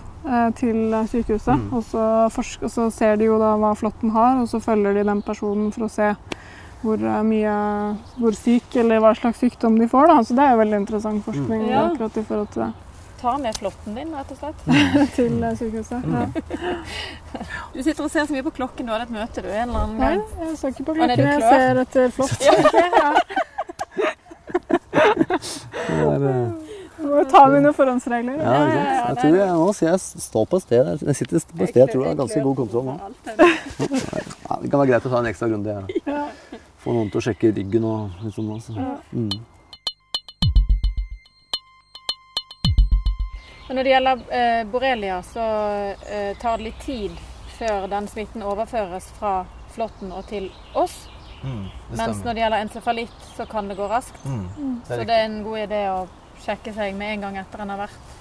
til 0.59 0.95
sykehuset. 1.11 1.59
Mm. 1.59 1.73
Og, 1.75 1.83
så 1.91 2.07
forsker, 2.31 2.69
og, 2.69 2.71
så 2.71 2.89
ser 2.95 3.17
de 3.19 3.27
jo 3.27 3.39
da 3.43 3.57
hva 3.59 3.73
flåtten 3.79 4.15
har, 4.15 4.39
og 4.43 4.49
så 4.51 4.61
følger 4.63 4.95
de 4.99 5.07
den 5.09 5.23
personen 5.27 5.73
for 5.75 5.89
å 5.89 5.93
se 5.93 6.13
hvor, 6.83 6.99
eh, 6.99 7.23
mye, 7.23 7.57
hvor 8.19 8.35
syk 8.37 8.77
eller 8.83 9.03
hva 9.03 9.15
slags 9.17 9.39
sykdom 9.43 9.79
de 9.79 9.89
får. 9.89 10.07
Da. 10.11 10.23
Så 10.27 10.35
det 10.37 10.45
er 10.45 10.55
jo 10.55 10.63
veldig 10.63 10.81
interessant 10.83 11.25
forskning 11.25 11.69
Ja. 11.71 11.85
akkurat 11.91 12.17
i 12.17 12.25
forhold 12.25 12.49
til 12.53 12.63
det. 12.63 12.73
Ta 13.23 13.37
med 13.39 13.55
flåtten 13.55 13.95
din, 13.95 14.15
rett 14.15 14.31
og 14.33 14.39
slett. 14.39 14.65
Til 15.17 15.45
eh, 15.45 15.57
sykehuset. 15.57 16.03
Ja. 16.03 16.27
Du 17.75 17.83
sitter 17.83 18.05
og 18.05 18.11
ser 18.11 18.27
så 18.27 18.33
mye 18.35 18.43
på 18.43 18.51
klokken. 18.51 18.87
Du 18.87 18.93
hadde 18.93 19.07
et 19.07 19.15
møte, 19.15 19.43
du, 19.43 19.49
en 19.49 19.69
eller 19.69 19.79
annen 19.79 20.01
gang? 20.01 20.19
Nei, 20.19 20.49
jeg 20.49 20.59
ser 20.59 20.69
ikke 20.75 20.85
på 20.91 20.95
klokken. 20.99 21.19
Jeg 21.19 21.41
ser 21.41 21.81
etter 21.87 22.11
flott. 22.11 22.37
Ja. 24.93 25.09
Er, 25.89 26.23
eh, 26.29 26.72
Må 27.03 27.23
ta 27.31 27.43
mine 27.51 27.73
forhåndsregler. 27.77 28.39
ja, 28.39 28.57
ikke 28.63 28.83
sant? 28.83 29.09
Jeg 29.09 29.17
tror 29.23 29.37
jeg, 29.41 29.49
nå 29.59 29.69
sier 29.79 29.91
jeg 29.91 30.01
står 30.27 30.45
på 30.51 30.61
et 30.61 30.67
sted. 30.67 30.91
Jeg 31.07 31.17
sitter 31.19 31.47
på 31.53 31.63
et 31.65 31.73
sted 31.73 31.81
jeg 31.83 31.93
tror 31.93 32.05
jeg 32.05 32.11
har 32.13 32.21
ganske 32.23 32.43
god 32.47 32.57
kontroll 32.63 32.85
nå. 32.91 32.99
Ja, 33.03 34.59
det 34.63 34.71
kan 34.71 34.79
være 34.83 34.91
greit 34.93 35.09
å 35.09 35.13
ta 35.13 35.23
en 35.23 35.31
ekstra 35.33 35.49
runde. 35.53 35.79
Ja. 36.07 36.27
Få 36.83 36.95
noen 36.97 37.11
til 37.11 37.21
å 37.21 37.25
sjekke 37.29 37.53
ryggen 37.57 37.85
og 37.87 38.23
litt 38.25 38.35
sånn. 38.37 38.53
Altså. 38.55 38.73
Mm. 39.13 39.31
Når 43.73 43.85
det 43.87 43.93
gjelder 43.95 44.25
eh, 44.37 44.63
borrelia, 44.69 45.23
så 45.25 45.45
eh, 46.11 46.33
tar 46.43 46.59
det 46.59 46.65
litt 46.71 46.81
tid 46.85 47.15
før 47.57 47.87
den 47.89 48.09
smitten 48.11 48.43
overføres 48.45 49.07
fra 49.17 49.45
flåtten 49.73 50.13
og 50.13 50.27
til 50.29 50.51
oss. 50.77 51.07
Mm, 51.43 51.65
Mens 51.99 52.21
når 52.23 52.35
det 52.37 52.43
gjelder 52.45 52.65
encefalitt, 52.67 53.15
så 53.37 53.47
kan 53.51 53.71
det 53.71 53.79
gå 53.79 53.87
raskt. 53.91 54.19
Mm, 54.27 54.45
det 54.89 54.99
Så 54.99 55.07
det 55.09 55.15
er 55.17 55.25
en 55.25 55.41
god 55.47 55.59
idé 55.65 55.81
å 55.91 56.03
sjekke 56.45 56.75
seg 56.75 56.99
med 56.99 57.17
en 57.17 57.25
gang 57.27 57.39
etter 57.43 57.63
en 57.63 57.73
har 57.75 57.85
vært 57.85 58.19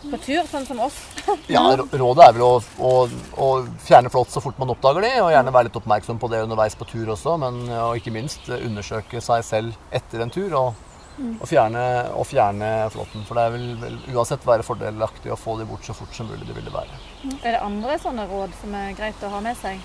på 0.00 0.18
tur, 0.24 0.46
sånn 0.48 0.66
som 0.66 0.80
oss. 0.80 0.98
Ja, 1.52 1.62
Rådet 1.76 2.24
er 2.24 2.36
vel 2.36 2.44
å, 2.46 2.52
å, 2.80 2.92
å 3.36 3.48
fjerne 3.84 4.10
flått 4.12 4.32
så 4.32 4.40
fort 4.42 4.58
man 4.60 4.72
oppdager 4.72 5.04
de, 5.04 5.10
og 5.20 5.32
gjerne 5.34 5.52
være 5.54 5.68
litt 5.68 5.76
oppmerksom 5.80 6.20
på 6.22 6.30
det 6.32 6.44
underveis 6.46 6.76
på 6.78 6.88
tur 6.88 7.12
også. 7.14 7.36
Men 7.42 7.66
og 7.68 7.98
ikke 8.00 8.14
minst 8.14 8.48
undersøke 8.56 9.20
seg 9.24 9.44
selv 9.46 9.92
etter 9.94 10.24
en 10.24 10.32
tur 10.32 10.56
og, 10.56 10.82
og, 11.20 11.46
fjerne, 11.50 11.84
og 12.16 12.26
fjerne 12.30 12.72
flåtten. 12.94 13.26
For 13.28 13.38
det 13.38 13.46
vel, 13.56 13.70
vel 13.82 14.00
uansett 14.14 14.46
være 14.48 14.66
fordelaktig 14.66 15.32
å 15.34 15.38
få 15.38 15.58
de 15.60 15.68
bort 15.68 15.86
så 15.86 15.96
fort 15.96 16.16
som 16.16 16.30
mulig 16.32 16.48
det 16.48 16.56
ville 16.56 16.74
være. 16.74 17.00
Er 17.42 17.58
det 17.58 17.64
andre 17.64 18.00
sånne 18.00 18.28
råd 18.30 18.56
som 18.62 18.76
er 18.80 18.94
greit 18.98 19.26
å 19.26 19.34
ha 19.34 19.42
med 19.44 19.58
seg? 19.60 19.82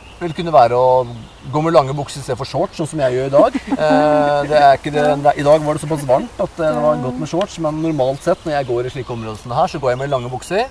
Det 0.00 0.09
vil 0.20 0.34
kunne 0.36 0.52
være 0.54 0.76
å 0.76 1.04
gå 1.50 1.62
med 1.64 1.74
lange 1.74 1.94
bukser 1.96 2.20
istedenfor 2.20 2.48
shorts, 2.48 2.76
sånn 2.78 2.90
som 2.90 3.02
jeg 3.04 3.16
gjør 3.16 3.30
i 3.30 3.34
dag. 3.36 3.58
Eh, 3.80 4.40
det 4.50 4.58
er 4.60 4.76
ikke 4.76 4.92
det, 4.92 5.02
det, 5.24 5.32
I 5.40 5.44
dag 5.46 5.62
var 5.64 5.76
det 5.76 5.80
såpass 5.80 6.02
varmt 6.08 6.40
at 6.42 6.58
det 6.58 6.68
var 6.84 6.98
godt 7.00 7.20
med 7.22 7.30
shorts, 7.30 7.56
men 7.64 7.78
normalt 7.80 8.22
sett 8.26 8.42
når 8.44 8.58
jeg 8.58 8.68
går 8.68 8.86
i 8.86 8.92
slike 8.92 9.14
områder 9.14 9.40
som 9.40 9.52
det 9.52 9.56
her, 9.56 9.70
så 9.72 9.80
går 9.80 9.92
jeg 9.94 10.00
med 10.02 10.12
lange 10.12 10.30
bukser. 10.32 10.66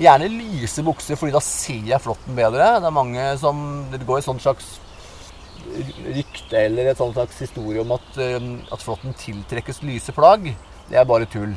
Gjerne 0.00 0.30
lyse 0.32 0.82
bukser, 0.84 1.18
fordi 1.20 1.34
da 1.36 1.42
ser 1.44 1.86
jeg 1.92 2.02
flåtten 2.02 2.38
bedre. 2.38 2.72
Det 2.82 2.88
er 2.88 2.96
mange 2.96 3.26
som 3.38 3.62
Det 3.92 4.00
går 4.08 4.18
et 4.18 4.26
sånn 4.26 4.42
slags 4.42 4.72
rykte 6.10 6.58
eller 6.58 6.90
et 6.90 6.98
slags 6.98 7.38
historie 7.44 7.84
om 7.84 7.94
at, 7.94 8.08
eh, 8.18 8.50
at 8.72 8.82
flåtten 8.82 9.14
tiltrekkes 9.20 9.82
lyse 9.86 10.14
plagg. 10.16 10.50
Det 10.90 10.98
er 10.98 11.04
bare 11.06 11.26
tull. 11.30 11.52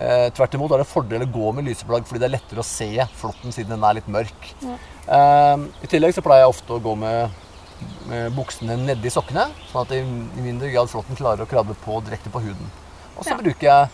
Eh, 0.00 0.30
tvert 0.32 0.54
imot 0.56 0.72
er 0.72 0.80
det 0.80 0.88
fordel 0.88 1.26
å 1.26 1.28
gå 1.32 1.50
med 1.58 1.66
lyseplagg 1.68 2.06
fordi 2.08 2.22
det 2.22 2.28
er 2.30 2.34
lettere 2.38 2.62
å 2.62 2.66
se 2.66 2.88
flåtten 3.20 3.52
siden 3.52 3.74
den 3.76 3.84
er 3.84 3.98
litt 3.98 4.08
mørk. 4.08 4.48
Eh, 4.64 5.66
I 5.84 5.90
tillegg 5.92 6.14
så 6.16 6.24
pleier 6.24 6.46
jeg 6.46 6.54
ofte 6.54 6.72
å 6.72 6.80
gå 6.80 6.94
med, 6.96 7.30
med 8.08 8.32
buksene 8.36 8.78
nedi 8.80 9.12
sokkene, 9.12 9.44
sånn 9.70 9.84
at 9.84 9.92
i, 9.92 10.00
i 10.00 10.44
mindre 10.44 10.70
grad 10.72 10.88
flåtten 10.88 11.18
klarer 11.20 11.44
å 11.44 11.50
krabbe 11.50 11.76
på 11.84 12.00
direkte 12.08 12.32
på 12.32 12.40
huden. 12.46 12.70
Og 13.18 13.24
så 13.26 13.34
Ja. 13.34 13.40
bruker 13.42 13.68
jeg 13.68 13.88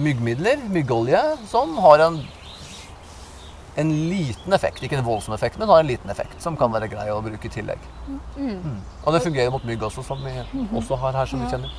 myggmidler, 0.00 0.62
myggolje, 0.72 1.20
som 1.50 1.76
har 1.84 2.00
en, 2.06 2.22
en 3.76 3.90
liten 4.08 4.52
effekt. 4.56 4.80
Ikke 4.82 4.96
en 4.96 5.04
voldsom 5.04 5.34
effekt, 5.36 5.58
men 5.60 5.68
har 5.68 5.80
en 5.82 5.90
liten 5.90 6.08
effekt 6.12 6.40
som 6.40 6.56
kan 6.56 6.72
være 6.72 6.88
grei 6.88 7.10
å 7.12 7.20
bruke 7.24 7.50
i 7.50 7.52
tillegg. 7.52 7.84
Mm. 8.36 8.78
Og 9.04 9.12
det 9.12 9.20
fungerer 9.26 9.52
mot 9.52 9.64
mygg 9.68 9.84
også, 9.88 10.04
som 10.06 10.24
vi 10.24 10.32
også 10.72 10.96
har 11.04 11.20
her, 11.20 11.28
som 11.28 11.44
vi 11.44 11.50
kjenner. 11.52 11.74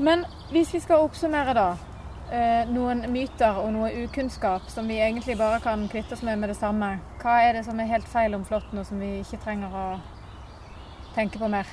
Men 0.00 0.24
hvis 0.48 0.70
vi 0.74 0.80
skal 0.80 1.04
oppsummere 1.04 1.52
da, 1.52 1.66
eh, 2.32 2.68
noen 2.72 3.02
myter 3.12 3.58
og 3.60 3.68
noe 3.74 3.90
ukunnskap 4.06 4.70
som 4.72 4.88
vi 4.88 4.96
egentlig 4.96 5.36
bare 5.36 5.60
kan 5.60 5.82
kvitte 5.92 6.16
oss 6.16 6.22
med 6.24 6.40
med 6.40 6.48
det 6.48 6.56
samme, 6.56 6.94
hva 7.20 7.34
er 7.44 7.58
det 7.58 7.66
som 7.66 7.80
er 7.80 7.90
helt 7.90 8.08
feil 8.08 8.34
om 8.34 8.46
flåtten 8.48 8.80
og 8.80 8.86
som 8.88 9.02
vi 9.02 9.18
ikke 9.20 9.42
trenger 9.44 9.76
å 9.76 9.84
tenke 11.14 11.38
på 11.38 11.50
mer? 11.52 11.68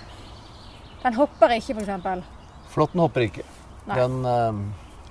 Den 1.06 1.16
hopper 1.16 1.56
ikke, 1.56 1.78
f.eks. 1.80 2.28
Flåtten 2.74 3.00
hopper 3.00 3.30
ikke. 3.30 3.48
Nei. 3.88 3.96
Den 3.96 4.20
eh, 4.26 4.60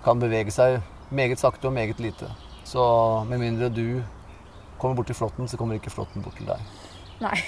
kan 0.04 0.20
bevege 0.20 0.52
seg 0.52 0.82
meget 1.08 1.40
sakte 1.40 1.70
og 1.70 1.72
meget 1.72 2.02
lite. 2.04 2.28
Så 2.68 2.84
med 3.30 3.40
mindre 3.40 3.72
du 3.72 4.02
kommer 4.76 4.96
bort 4.98 5.08
til 5.08 5.16
flåtten, 5.16 5.48
så 5.48 5.56
kommer 5.56 5.80
ikke 5.80 5.94
flåtten 5.94 6.22
bort 6.22 6.36
til 6.36 6.50
deg. 6.50 6.60
Nei. 7.24 7.38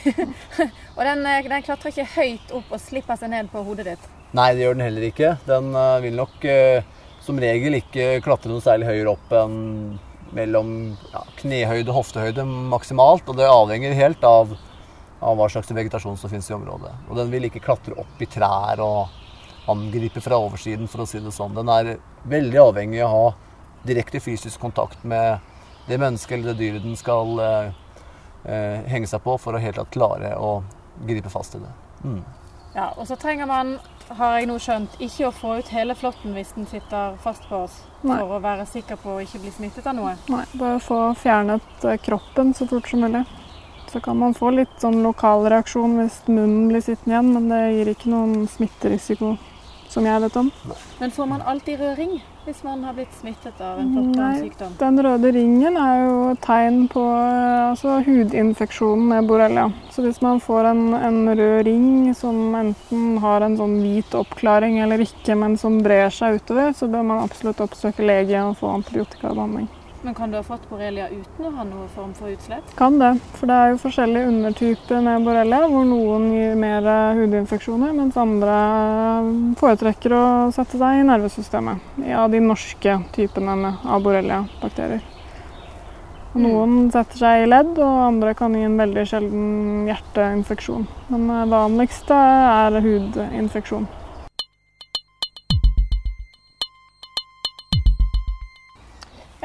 og 0.97 1.05
den, 1.05 1.27
eh, 1.29 1.45
den 1.45 1.67
klatrer 1.67 1.93
ikke 1.93 2.15
høyt 2.15 2.57
opp 2.57 2.73
og 2.73 2.81
slipper 2.81 3.21
seg 3.21 3.37
ned 3.37 3.53
på 3.53 3.69
hodet 3.69 3.93
ditt. 3.93 4.15
Nei, 4.37 4.53
det 4.55 4.65
gjør 4.65 4.77
den 4.77 4.85
heller 4.85 5.09
ikke. 5.09 5.33
Den 5.49 5.73
eh, 5.73 6.01
vil 6.05 6.19
nok 6.19 6.45
eh, 6.45 6.85
som 7.25 7.41
regel 7.41 7.79
ikke 7.79 8.19
klatre 8.25 8.53
noe 8.53 8.65
særlig 8.65 8.89
høyere 8.91 9.15
opp 9.15 9.33
enn 9.37 9.59
mellom 10.37 10.73
ja, 11.13 11.23
knehøyde 11.39 11.89
og 11.93 12.03
hoftehøyde 12.03 12.45
maksimalt. 12.45 13.29
Og 13.29 13.39
det 13.39 13.49
avhenger 13.49 13.97
helt 13.97 14.25
av, 14.29 14.53
av 15.21 15.39
hva 15.39 15.49
slags 15.53 15.73
vegetasjon 15.73 16.19
som 16.21 16.33
finnes 16.33 16.51
i 16.51 16.57
området. 16.57 16.93
Og 17.09 17.17
den 17.21 17.33
vil 17.33 17.49
ikke 17.49 17.65
klatre 17.65 17.97
opp 18.01 18.21
i 18.21 18.29
trær 18.29 18.83
og 18.85 19.17
angripe 19.69 20.21
fra 20.25 20.39
oversiden, 20.41 20.89
for 20.89 21.05
å 21.05 21.09
si 21.09 21.21
det 21.21 21.33
sånn. 21.37 21.57
Den 21.57 21.69
er 21.73 21.97
veldig 22.29 22.61
avhengig 22.63 23.03
av 23.05 23.13
å 23.13 23.23
ha 23.29 23.35
direkte 23.89 24.21
fysisk 24.21 24.61
kontakt 24.61 25.05
med 25.05 25.39
det 25.89 25.99
mennesket 26.01 26.37
eller 26.37 26.53
det 26.53 26.61
dyret 26.61 26.85
den 26.85 26.97
skal 26.99 27.41
eh, 27.41 27.71
eh, 28.45 28.85
henge 28.93 29.09
seg 29.09 29.23
på 29.25 29.37
for 29.41 29.57
å 29.57 29.63
helt 29.63 29.81
klare 29.95 30.35
å 30.37 30.59
gripe 31.09 31.33
fast 31.33 31.57
i 31.57 31.63
det. 31.63 31.73
Mm. 32.05 32.21
Ja, 32.79 32.93
Og 32.97 33.07
så 33.07 33.17
trenger 33.17 33.47
man, 33.51 33.73
har 34.09 34.37
jeg 34.39 34.47
nå 34.47 34.55
skjønt, 34.63 34.93
ikke 35.03 35.27
å 35.27 35.35
få 35.35 35.57
ut 35.59 35.71
hele 35.75 35.97
flåtten 35.99 36.37
hvis 36.37 36.53
den 36.55 36.69
sitter 36.71 37.17
fast 37.25 37.49
på 37.51 37.65
oss, 37.65 37.81
Nei. 38.07 38.21
for 38.21 38.37
å 38.37 38.39
være 38.45 38.67
sikker 38.71 39.01
på 39.03 39.17
å 39.17 39.23
ikke 39.25 39.41
bli 39.43 39.51
smittet 39.57 39.89
av 39.91 39.97
noe. 39.99 40.13
Nei, 40.31 40.45
bare 40.61 40.79
få 40.85 41.01
fjernet 41.19 41.83
eh, 41.83 41.99
kroppen 42.05 42.55
så 42.55 42.69
fort 42.71 42.87
som 42.87 43.03
mulig. 43.03 43.25
Så 43.91 43.99
kan 44.05 44.21
man 44.21 44.37
få 44.37 44.53
litt 44.55 44.79
sånn 44.79 45.01
lokal 45.03 45.49
reaksjon 45.51 45.97
hvis 45.99 46.21
munnen 46.29 46.69
blir 46.71 46.85
sittende 46.87 47.17
igjen, 47.17 47.35
men 47.35 47.51
det 47.51 47.61
gir 47.75 47.91
ikke 47.97 48.13
noen 48.15 48.47
smitterisiko 48.53 49.35
som 49.91 50.07
jeg 50.07 50.23
vet 50.29 50.39
om. 50.39 50.53
Men 51.01 51.15
får 51.19 51.31
man 51.35 51.43
alltid 51.51 51.83
rød 51.83 51.99
ring 51.99 52.19
hvis 52.49 52.63
man 52.65 52.85
har 52.85 52.95
blitt 52.97 53.13
smittet 53.13 53.59
av 53.61 53.77
en 53.79 53.91
flåttbåren 53.93 54.31
Nei. 54.33 54.41
sykdom? 54.47 54.77
Den 54.81 55.01
røde 55.05 55.33
ringen 55.37 55.77
er 55.77 55.99
jo 56.01 56.21
tegn 56.41 56.79
på 56.89 57.03
altså, 57.05 57.99
hudinfeksjonen 58.07 59.05
med 59.11 59.29
borrelia. 59.29 59.67
Så 59.93 60.07
hvis 60.07 60.23
man 60.25 60.41
får 60.41 60.71
en, 60.71 60.83
en 60.97 61.21
rød 61.29 61.67
ring 61.69 62.15
som 62.17 62.57
enten 62.57 63.19
har 63.21 63.45
en 63.45 63.59
sånn 63.61 63.77
hvit 63.83 64.17
oppklaring 64.17 64.81
eller 64.81 65.05
ikke, 65.05 65.37
men 65.37 65.59
som 65.61 65.83
brer 65.85 66.09
seg 66.15 66.41
utover, 66.41 66.73
så 66.73 66.89
bør 66.89 67.05
man 67.11 67.27
absolutt 67.27 67.61
oppsøke 67.67 68.09
lege 68.09 68.41
og 68.47 68.57
få 68.63 68.73
antibiotikabehandling. 68.79 69.69
Men 70.03 70.15
kan 70.15 70.31
du 70.31 70.37
ha 70.39 70.43
fått 70.47 70.69
borrelia 70.71 71.09
uten 71.11 71.47
å 71.49 71.51
ha 71.57 71.65
noen 71.67 71.89
form 71.91 72.13
for 72.15 72.31
utslett? 72.31 72.71
Kan 72.79 73.01
det, 73.01 73.11
for 73.35 73.51
det 73.51 73.57
er 73.59 73.73
jo 73.73 73.81
forskjellige 73.83 74.31
undertyper 74.31 75.03
med 75.03 75.27
borrelia, 75.27 75.65
hvor 75.67 75.85
noen 75.89 76.29
gir 76.37 76.55
mer 76.61 76.87
eh, 76.87 77.19
hudinfeksjoner, 77.19 77.97
mens 77.97 78.19
andre 78.21 78.55
eh, 78.55 79.33
foretrekker 79.59 80.15
å 80.15 80.25
sette 80.55 80.79
seg 80.79 81.01
i 81.01 81.07
nervesystemet. 81.09 81.91
Ja, 82.07 82.29
de 82.31 82.45
norske 82.47 83.01
typene 83.17 83.75
av 83.83 84.07
borrelia-bakterier. 84.07 85.03
Noen 86.39 86.93
setter 86.95 87.19
seg 87.19 87.43
i 87.43 87.51
ledd, 87.51 87.75
og 87.83 88.03
andre 88.05 88.37
kan 88.39 88.55
gi 88.55 88.63
en 88.69 88.79
veldig 88.79 89.07
sjelden 89.11 89.89
hjerteinfeksjon. 89.89 90.87
Men 91.11 91.27
det 91.33 91.47
vanligste 91.51 92.15
er 92.15 92.79
hudinfeksjon. 92.85 93.89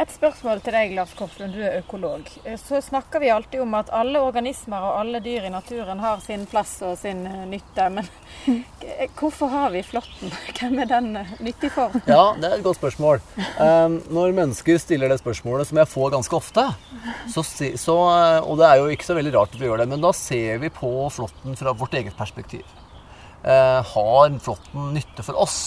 Et 0.03 0.11
spørsmål 0.11 0.59
til 0.59 0.75
deg, 0.75 0.93
Lars 0.97 1.13
Koflund, 1.15 1.53
du 1.55 1.61
er 1.63 1.77
økolog. 1.79 2.27
Eh, 2.43 2.57
Så 2.59 2.81
snakker 2.83 3.21
vi 3.23 3.29
alltid 3.31 3.61
om 3.63 3.75
at 3.77 3.91
alle 3.95 4.19
organismer 4.19 4.83
og 4.83 4.97
alle 4.99 5.21
dyr 5.23 5.45
i 5.47 5.51
naturen 5.53 6.01
har 6.03 6.19
sin 6.19 6.43
plass 6.49 6.73
og 6.83 6.97
sin 6.99 7.21
eh, 7.29 7.45
nytte. 7.47 7.85
Men 7.93 8.09
hvorfor 9.19 9.47
har 9.53 9.71
vi 9.71 9.83
flåtten? 9.87 10.33
Hvem 10.57 10.81
er 10.83 10.89
den 10.91 11.07
eh, 11.21 11.31
nyttig 11.39 11.71
for? 11.71 11.95
Ja, 12.13 12.33
det 12.35 12.49
er 12.49 12.57
et 12.57 12.65
godt 12.65 12.81
spørsmål. 12.81 13.23
Um, 13.55 14.01
når 14.11 14.35
mennesker 14.41 14.81
stiller 14.81 15.13
det 15.13 15.21
spørsmålet, 15.21 15.71
som 15.71 15.79
jeg 15.79 15.91
får 15.93 16.11
ganske 16.17 16.35
ofte, 16.35 16.67
så, 17.31 17.45
så, 17.47 17.97
og 18.43 18.59
det 18.59 18.67
er 18.67 18.81
jo 18.81 18.91
ikke 18.91 19.07
så 19.07 19.15
veldig 19.15 19.35
rart 19.37 19.55
at 19.55 19.61
vi 19.61 19.71
gjør 19.71 19.85
det, 19.85 19.87
men 19.93 20.03
da 20.03 20.11
ser 20.17 20.59
vi 20.65 20.73
på 20.73 20.91
flåtten 21.15 21.55
fra 21.59 21.71
vårt 21.79 21.95
eget 21.95 22.19
perspektiv. 22.19 22.67
Har 23.43 24.37
flåtten 24.43 24.93
nytte 24.95 25.23
for 25.23 25.39
oss? 25.47 25.59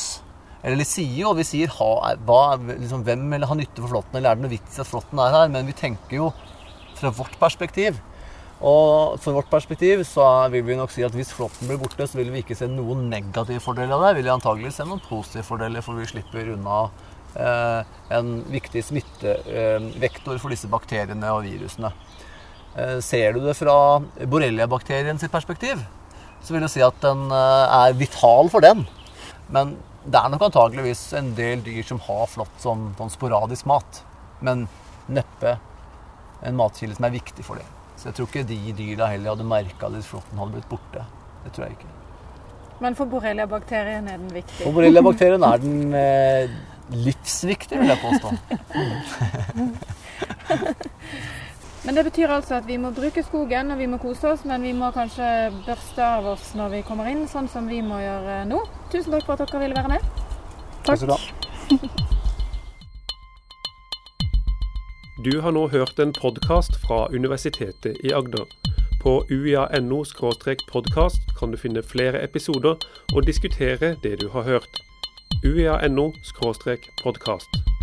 Eller 0.65 0.81
de 0.81 0.89
sier 0.89 1.21
jo, 1.21 1.35
vi 1.37 1.45
sier 1.47 1.73
ha, 1.77 1.93
hva, 2.27 2.43
liksom, 2.73 3.05
hvem 3.07 3.27
eller 3.37 3.51
har 3.51 3.59
nytte 3.59 3.83
for 3.83 3.93
flåtten, 3.93 4.19
eller 4.19 4.33
er 4.33 4.39
det 4.39 4.47
noe 4.47 4.55
vits 4.57 4.79
i 4.79 4.83
at 4.83 4.91
flåtten 4.91 5.23
er 5.23 5.35
her? 5.35 5.51
Men 5.53 5.69
vi 5.69 5.77
tenker 5.77 6.19
jo 6.19 6.31
fra 6.97 7.13
vårt 7.15 7.37
perspektiv. 7.41 7.99
Og 8.65 9.19
fra 9.21 9.35
vårt 9.37 9.51
perspektiv 9.53 10.01
så 10.09 10.25
vil 10.53 10.65
vi 10.65 10.79
nok 10.79 10.93
si 10.93 11.05
at 11.05 11.15
hvis 11.15 11.35
flåtten 11.37 11.69
blir 11.69 11.81
borte, 11.81 12.07
så 12.09 12.17
vil 12.17 12.33
vi 12.33 12.41
ikke 12.41 12.57
se 12.57 12.69
noen 12.71 13.05
negative 13.13 13.61
fordeler 13.61 13.93
av 13.99 14.07
det. 14.07 14.15
Vi 14.17 14.25
vil 14.25 14.33
antagelig 14.33 14.73
se 14.79 14.87
noen 14.89 15.03
positive 15.05 15.45
fordeler, 15.45 15.85
for 15.85 16.01
vi 16.01 16.09
slipper 16.09 16.55
unna 16.55 16.87
eh, 17.37 17.99
en 18.17 18.39
viktig 18.49 18.85
smittevektor 18.87 20.41
for 20.41 20.55
disse 20.55 20.71
bakteriene 20.73 21.35
og 21.35 21.45
virusene. 21.45 21.93
Eh, 22.77 22.97
ser 23.05 23.37
du 23.37 23.43
det 23.45 23.59
fra 23.59 23.77
borrelia-bakterien 24.25 25.21
sitt 25.21 25.35
perspektiv, 25.35 25.85
så 26.41 26.57
vil 26.57 26.65
du 26.65 26.71
si 26.73 26.85
at 26.85 26.97
den 27.05 27.29
eh, 27.29 27.77
er 27.83 28.01
vital 28.01 28.49
for 28.53 28.65
den. 28.65 28.87
Men 29.53 29.77
det 30.07 30.21
er 30.21 30.29
nok 30.31 30.45
antageligvis 30.49 31.01
en 31.19 31.33
del 31.35 31.63
dyr 31.67 31.83
som 31.87 31.99
har 32.07 32.27
flått 32.31 32.61
som, 32.63 32.95
sånn 32.99 33.11
sporadisk 33.11 33.67
mat. 33.67 34.03
Men 34.45 34.67
neppe 35.11 35.57
en 36.47 36.57
matkilde 36.59 36.95
som 36.99 37.07
er 37.09 37.17
viktig 37.17 37.45
for 37.47 37.55
dem. 37.59 37.69
Så 37.97 38.03
jeg 38.11 38.17
tror 38.19 38.29
ikke 38.29 38.45
de 38.47 38.73
dyra 38.77 39.05
heller 39.11 39.31
hadde 39.35 39.47
merka 39.49 39.89
det 39.91 39.99
hvis 40.03 40.13
flåtten 40.13 40.41
hadde 40.41 40.55
blitt 40.59 40.71
borte. 40.71 41.01
Det 41.45 41.51
tror 41.57 41.65
jeg 41.67 41.75
ikke. 41.79 41.93
Men 42.85 42.93
for 42.99 43.07
borrelia-bakterien 43.09 44.05
er 44.13 44.19
den 44.21 44.33
viktig? 44.35 44.61
For 44.61 44.73
borrelia-bakterien 44.77 45.43
er 45.49 45.57
den 45.63 45.79
eh, 45.97 46.45
livsviktig, 46.93 47.77
vil 47.81 47.91
jeg 47.95 48.01
påstå. 48.05 48.29
Men 51.87 51.95
det 51.95 52.05
betyr 52.05 52.33
altså 52.35 52.57
at 52.59 52.67
vi 52.67 52.77
må 52.83 52.91
bruke 52.91 53.23
skogen 53.23 53.71
og 53.71 53.79
vi 53.79 53.87
må 53.87 54.01
kose 54.03 54.33
oss, 54.33 54.43
men 54.45 54.63
vi 54.67 54.73
må 54.75 54.91
kanskje 54.91 55.27
børste 55.69 56.03
av 56.03 56.27
oss 56.33 56.51
når 56.59 56.73
vi 56.75 56.81
kommer 56.89 57.07
inn, 57.13 57.29
sånn 57.31 57.47
som 57.49 57.69
vi 57.71 57.79
må 57.85 58.01
gjøre 58.03 58.41
nå. 58.51 58.59
Tusen 58.91 59.15
takk 59.15 59.29
for 59.29 59.39
at 59.39 59.47
dere 59.47 59.63
ville 59.63 59.79
være 59.79 59.95
med. 59.95 60.03
Takk 60.89 61.07
ha. 61.15 61.21
Du 65.27 65.41
har 65.41 65.51
nå 65.51 65.69
hørt 65.73 65.99
en 65.99 66.13
podkast 66.13 66.77
fra 66.83 67.07
Universitetet 67.09 67.97
i 68.05 68.13
Agder. 68.15 68.45
På 69.03 69.25
uia.no 69.31 70.03
podkast 70.71 71.33
kan 71.39 71.51
du 71.51 71.57
finne 71.57 71.83
flere 71.83 72.23
episoder 72.23 72.77
og 73.15 73.27
diskutere 73.27 73.97
det 74.03 74.21
du 74.21 74.29
har 74.29 74.43
hørt. 74.43 74.83
uia.no 75.45 76.13
podkast. 77.03 77.76